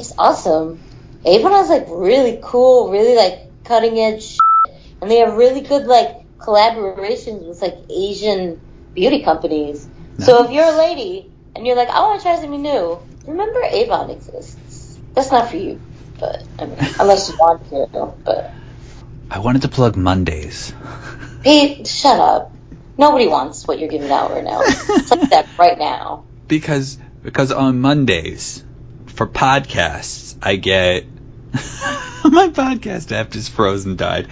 It's 0.00 0.14
awesome. 0.16 0.80
Avon 1.26 1.52
has 1.52 1.68
like 1.68 1.84
really 1.90 2.40
cool, 2.42 2.90
really 2.90 3.14
like 3.14 3.38
cutting 3.64 3.98
edge, 3.98 4.22
shit, 4.22 4.74
and 5.02 5.10
they 5.10 5.18
have 5.18 5.36
really 5.36 5.60
good 5.60 5.84
like 5.84 6.24
collaborations 6.38 7.46
with 7.46 7.60
like 7.60 7.76
Asian 7.90 8.58
beauty 8.94 9.22
companies. 9.22 9.86
So 10.18 10.44
if 10.44 10.52
you're 10.52 10.64
a 10.64 10.76
lady 10.76 11.30
and 11.54 11.66
you're 11.66 11.76
like, 11.76 11.90
I 11.90 12.00
want 12.00 12.20
to 12.20 12.22
try 12.22 12.36
something 12.36 12.62
new, 12.62 12.98
remember 13.26 13.60
Avon 13.70 14.08
exists. 14.10 14.98
That's 15.14 15.30
not 15.30 15.50
for 15.50 15.56
you, 15.56 15.80
but 16.18 16.44
I 16.58 16.64
mean, 16.64 16.78
unless 16.98 17.28
you 17.28 17.36
want 17.38 17.68
to, 17.68 18.14
but. 18.24 18.54
I 19.30 19.38
wanted 19.38 19.62
to 19.62 19.68
plug 19.68 19.96
Mondays. 19.96 20.72
Pete, 21.42 21.86
shut 21.86 22.18
up. 22.18 22.54
Nobody 22.96 23.28
wants 23.28 23.68
what 23.68 23.78
you're 23.78 23.88
giving 23.88 24.10
out 24.10 24.30
right 24.30 24.44
now. 24.44 24.62
Tell 25.06 25.26
that 25.26 25.48
right 25.58 25.78
now. 25.78 26.24
because 26.48 26.98
because 27.22 27.52
on 27.52 27.80
Mondays 27.80 28.64
for 29.10 29.26
podcasts 29.26 30.30
I 30.42 30.56
get 30.56 31.04
my 31.52 32.48
podcast 32.48 33.12
app 33.12 33.30
just 33.30 33.50
froze 33.50 33.84
and 33.84 33.98
died. 33.98 34.28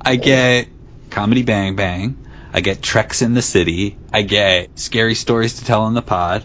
I 0.00 0.16
get 0.16 0.68
Comedy 1.10 1.42
Bang 1.42 1.76
Bang. 1.76 2.18
I 2.52 2.60
get 2.60 2.82
Treks 2.82 3.22
in 3.22 3.34
the 3.34 3.42
City. 3.42 3.96
I 4.12 4.22
get 4.22 4.78
Scary 4.78 5.14
Stories 5.14 5.58
to 5.58 5.64
Tell 5.64 5.82
on 5.82 5.94
the 5.94 6.02
Pod. 6.02 6.44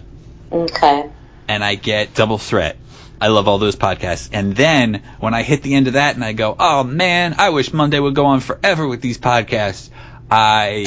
Okay. 0.51 1.09
And 1.47 1.63
I 1.63 1.75
get 1.75 2.13
Double 2.13 2.37
Threat. 2.37 2.77
I 3.19 3.27
love 3.27 3.47
all 3.47 3.57
those 3.57 3.75
podcasts. 3.75 4.29
And 4.31 4.55
then 4.55 5.03
when 5.19 5.33
I 5.33 5.43
hit 5.43 5.61
the 5.61 5.75
end 5.75 5.87
of 5.87 5.93
that 5.93 6.15
and 6.15 6.23
I 6.23 6.33
go, 6.33 6.55
oh 6.57 6.83
man, 6.83 7.35
I 7.37 7.49
wish 7.49 7.73
Monday 7.73 7.99
would 7.99 8.15
go 8.15 8.27
on 8.27 8.39
forever 8.39 8.87
with 8.87 9.01
these 9.01 9.17
podcasts, 9.17 9.89
I 10.31 10.85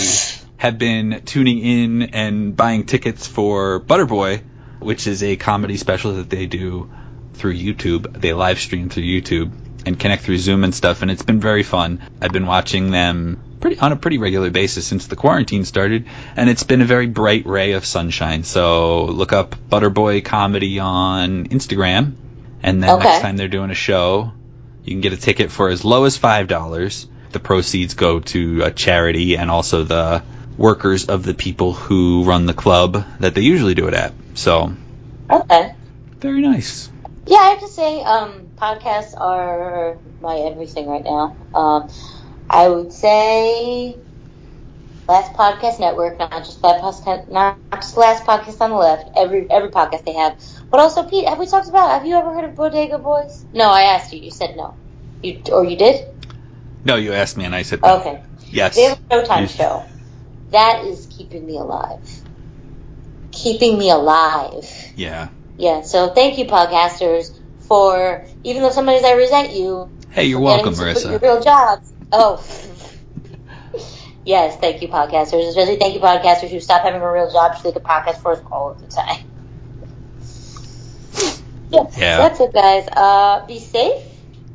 have 0.56 0.78
been 0.78 1.22
tuning 1.24 1.58
in 1.58 2.02
and 2.14 2.56
buying 2.56 2.86
tickets 2.86 3.26
for 3.26 3.80
Butterboy, 3.80 4.42
which 4.80 5.06
is 5.06 5.22
a 5.22 5.36
comedy 5.36 5.76
special 5.76 6.14
that 6.14 6.30
they 6.30 6.46
do 6.46 6.90
through 7.34 7.54
YouTube. 7.54 8.20
They 8.20 8.32
live 8.32 8.58
stream 8.58 8.88
through 8.88 9.04
YouTube 9.04 9.52
and 9.86 9.98
connect 9.98 10.24
through 10.24 10.38
Zoom 10.38 10.64
and 10.64 10.74
stuff, 10.74 11.02
and 11.02 11.10
it's 11.10 11.22
been 11.22 11.40
very 11.40 11.62
fun. 11.62 12.00
I've 12.20 12.32
been 12.32 12.46
watching 12.46 12.90
them 12.90 13.40
pretty 13.60 13.78
on 13.78 13.92
a 13.92 13.96
pretty 13.96 14.18
regular 14.18 14.50
basis 14.50 14.86
since 14.86 15.06
the 15.06 15.16
quarantine 15.16 15.64
started, 15.64 16.06
and 16.36 16.50
it's 16.50 16.62
been 16.64 16.80
a 16.82 16.84
very 16.84 17.06
bright 17.06 17.46
ray 17.46 17.72
of 17.72 17.84
sunshine. 17.84 18.42
So 18.44 19.04
look 19.06 19.32
up 19.32 19.54
Butterboy 19.70 20.24
Comedy 20.24 20.78
on 20.80 21.46
Instagram, 21.46 22.14
and 22.62 22.82
then 22.82 22.90
Okay. 22.90 23.04
next 23.04 23.22
time 23.22 23.36
they're 23.36 23.48
doing 23.48 23.70
a 23.70 23.74
show, 23.74 24.32
you 24.84 24.92
can 24.92 25.00
get 25.00 25.12
a 25.12 25.16
ticket 25.16 25.50
for 25.50 25.68
as 25.68 25.84
low 25.84 26.04
as 26.04 26.16
five 26.16 26.48
dollars. 26.48 27.06
The 27.32 27.40
proceeds 27.40 27.94
go 27.94 28.20
to 28.20 28.62
a 28.64 28.70
charity 28.70 29.36
and 29.36 29.50
also 29.50 29.84
the 29.84 30.22
workers 30.58 31.06
of 31.06 31.22
the 31.22 31.32
people 31.32 31.72
who 31.72 32.24
run 32.24 32.44
the 32.46 32.54
club 32.54 33.04
that 33.20 33.34
they 33.34 33.40
usually 33.42 33.74
do 33.74 33.86
it 33.88 33.94
at. 33.94 34.12
So 34.34 34.72
Okay. 35.30 35.74
very 36.20 36.40
nice. 36.42 36.90
Yeah, 37.26 37.38
I 37.38 37.48
have 37.50 37.60
to 37.60 37.68
say, 37.68 38.02
um, 38.02 38.50
podcasts 38.56 39.14
are 39.16 39.98
my 40.20 40.36
everything 40.38 40.88
right 40.88 41.04
now. 41.04 41.36
Um, 41.54 41.88
I 42.48 42.68
would 42.68 42.92
say 42.92 44.00
Last 45.08 45.34
Podcast 45.34 45.78
Network, 45.80 46.18
not 46.18 46.30
just 46.44 46.62
that 46.62 46.80
podcast, 46.80 47.30
not 47.30 47.58
just 47.74 47.96
Last 47.96 48.24
Podcast 48.24 48.60
on 48.60 48.70
the 48.70 48.76
Left. 48.76 49.10
Every 49.16 49.48
every 49.50 49.70
podcast 49.70 50.04
they 50.04 50.14
have, 50.14 50.36
but 50.70 50.80
also 50.80 51.04
Pete. 51.08 51.28
Have 51.28 51.38
we 51.38 51.46
talked 51.46 51.68
about? 51.68 51.90
Have 51.90 52.06
you 52.06 52.16
ever 52.16 52.32
heard 52.32 52.44
of 52.50 52.56
Bodega 52.56 52.98
Boys? 52.98 53.46
No, 53.52 53.70
I 53.70 53.82
asked 53.94 54.12
you. 54.12 54.20
You 54.20 54.30
said 54.30 54.54
no. 54.56 54.76
You 55.22 55.40
or 55.52 55.64
you 55.64 55.76
did? 55.76 56.00
No, 56.84 56.96
you 56.96 57.12
asked 57.12 57.36
me 57.36 57.44
and 57.44 57.54
I 57.54 57.62
said 57.62 57.82
no. 57.82 58.00
Okay. 58.00 58.22
yes. 58.50 58.74
They 58.76 58.82
have 58.84 59.00
a 59.10 59.14
Showtime 59.14 59.48
show. 59.48 59.84
That 60.50 60.84
is 60.84 61.06
keeping 61.06 61.46
me 61.46 61.58
alive. 61.58 62.24
Keeping 63.32 63.78
me 63.78 63.90
alive. 63.90 64.68
Yeah. 64.96 65.28
Yeah, 65.56 65.82
so 65.82 66.08
thank 66.14 66.38
you, 66.38 66.46
podcasters, 66.46 67.26
for 67.58 68.24
even 68.44 68.62
though 68.62 68.70
sometimes 68.70 69.04
I 69.04 69.12
resent 69.12 69.52
you. 69.52 69.90
Hey, 70.10 70.24
you're 70.24 70.40
welcome, 70.40 70.74
getting 70.74 70.86
to 70.86 70.92
quit 70.92 71.04
Marissa. 71.04 71.10
Your 71.10 71.34
real 71.34 71.42
jobs. 71.42 71.92
Oh. 72.12 72.42
yes, 74.24 74.56
thank 74.58 74.82
you, 74.82 74.88
podcasters. 74.88 75.48
Especially 75.48 75.76
thank 75.76 75.94
you, 75.94 76.00
podcasters 76.00 76.50
who 76.50 76.60
stop 76.60 76.82
having 76.82 77.00
a 77.00 77.12
real 77.12 77.30
job 77.30 77.56
so 77.56 77.68
they 77.68 77.72
can 77.72 77.82
podcast 77.82 78.16
for 78.16 78.32
us 78.32 78.40
all 78.50 78.72
of 78.72 78.80
the 78.80 78.86
time. 78.86 79.18
Yeah, 81.72 81.84
Yeah. 81.96 82.16
so 82.16 82.22
that's 82.22 82.40
it, 82.40 82.52
guys. 82.52 82.88
Uh, 82.88 83.46
be 83.46 83.60
safe. 83.60 84.02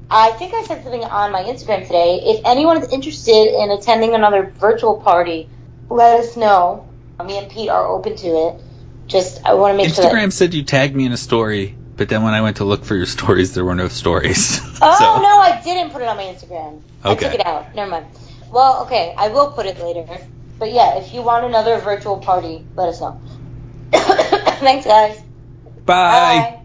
I 0.10 0.32
think 0.32 0.54
I 0.54 0.64
said 0.68 0.84
something 0.84 1.02
on 1.04 1.32
my 1.32 1.44
Instagram 1.44 1.84
today. 1.84 2.20
If 2.26 2.42
anyone 2.46 2.84
is 2.84 2.92
interested 2.92 3.48
in 3.58 3.72
attending 3.72 4.14
another 4.16 4.52
virtual 4.60 4.98
party, 4.98 5.50
let 5.90 6.20
us 6.20 6.36
know. 6.36 6.88
Me 7.26 7.38
and 7.38 7.50
Pete 7.50 7.70
are 7.70 7.88
open 7.88 8.18
to 8.18 8.28
it. 8.28 8.65
Just 9.08 9.46
I 9.46 9.54
want 9.54 9.74
to 9.74 9.78
make 9.78 9.94
sure 9.94 10.06
Instagram 10.06 10.32
said 10.32 10.54
you 10.54 10.64
tagged 10.64 10.96
me 10.96 11.06
in 11.06 11.12
a 11.12 11.18
story, 11.18 11.76
but 11.96 12.10
then 12.10 12.24
when 12.24 12.34
I 12.34 12.42
went 12.42 12.58
to 12.58 12.66
look 12.66 12.86
for 12.86 12.96
your 12.96 13.06
stories, 13.06 13.54
there 13.54 13.64
were 13.64 13.76
no 13.76 13.88
stories. 13.88 14.62
Oh 14.82 14.98
so, 15.00 15.22
no, 15.22 15.40
I 15.40 15.62
didn't 15.64 15.92
put 15.92 16.02
it 16.02 16.08
on 16.08 16.18
my 16.18 16.24
Instagram. 16.24 16.82
I 17.04 17.16
took 17.16 17.34
it 17.34 17.46
out. 17.46 17.74
Never 17.76 17.90
mind. 17.90 18.06
Well, 18.52 18.84
okay, 18.84 19.16
I 19.18 19.30
will 19.30 19.52
put 19.52 19.66
it 19.66 19.80
later. 19.80 20.06
But 20.60 20.72
yeah, 20.72 20.98
if 21.00 21.14
you 21.14 21.22
want 21.22 21.46
another 21.46 21.80
virtual 21.80 22.20
party, 22.20 22.66
let 22.76 22.90
us 22.90 23.02
know. 23.02 23.20
Thanks, 23.92 24.86
guys. 24.86 25.18
Bye. 25.86 25.86
Bye. 25.86 26.62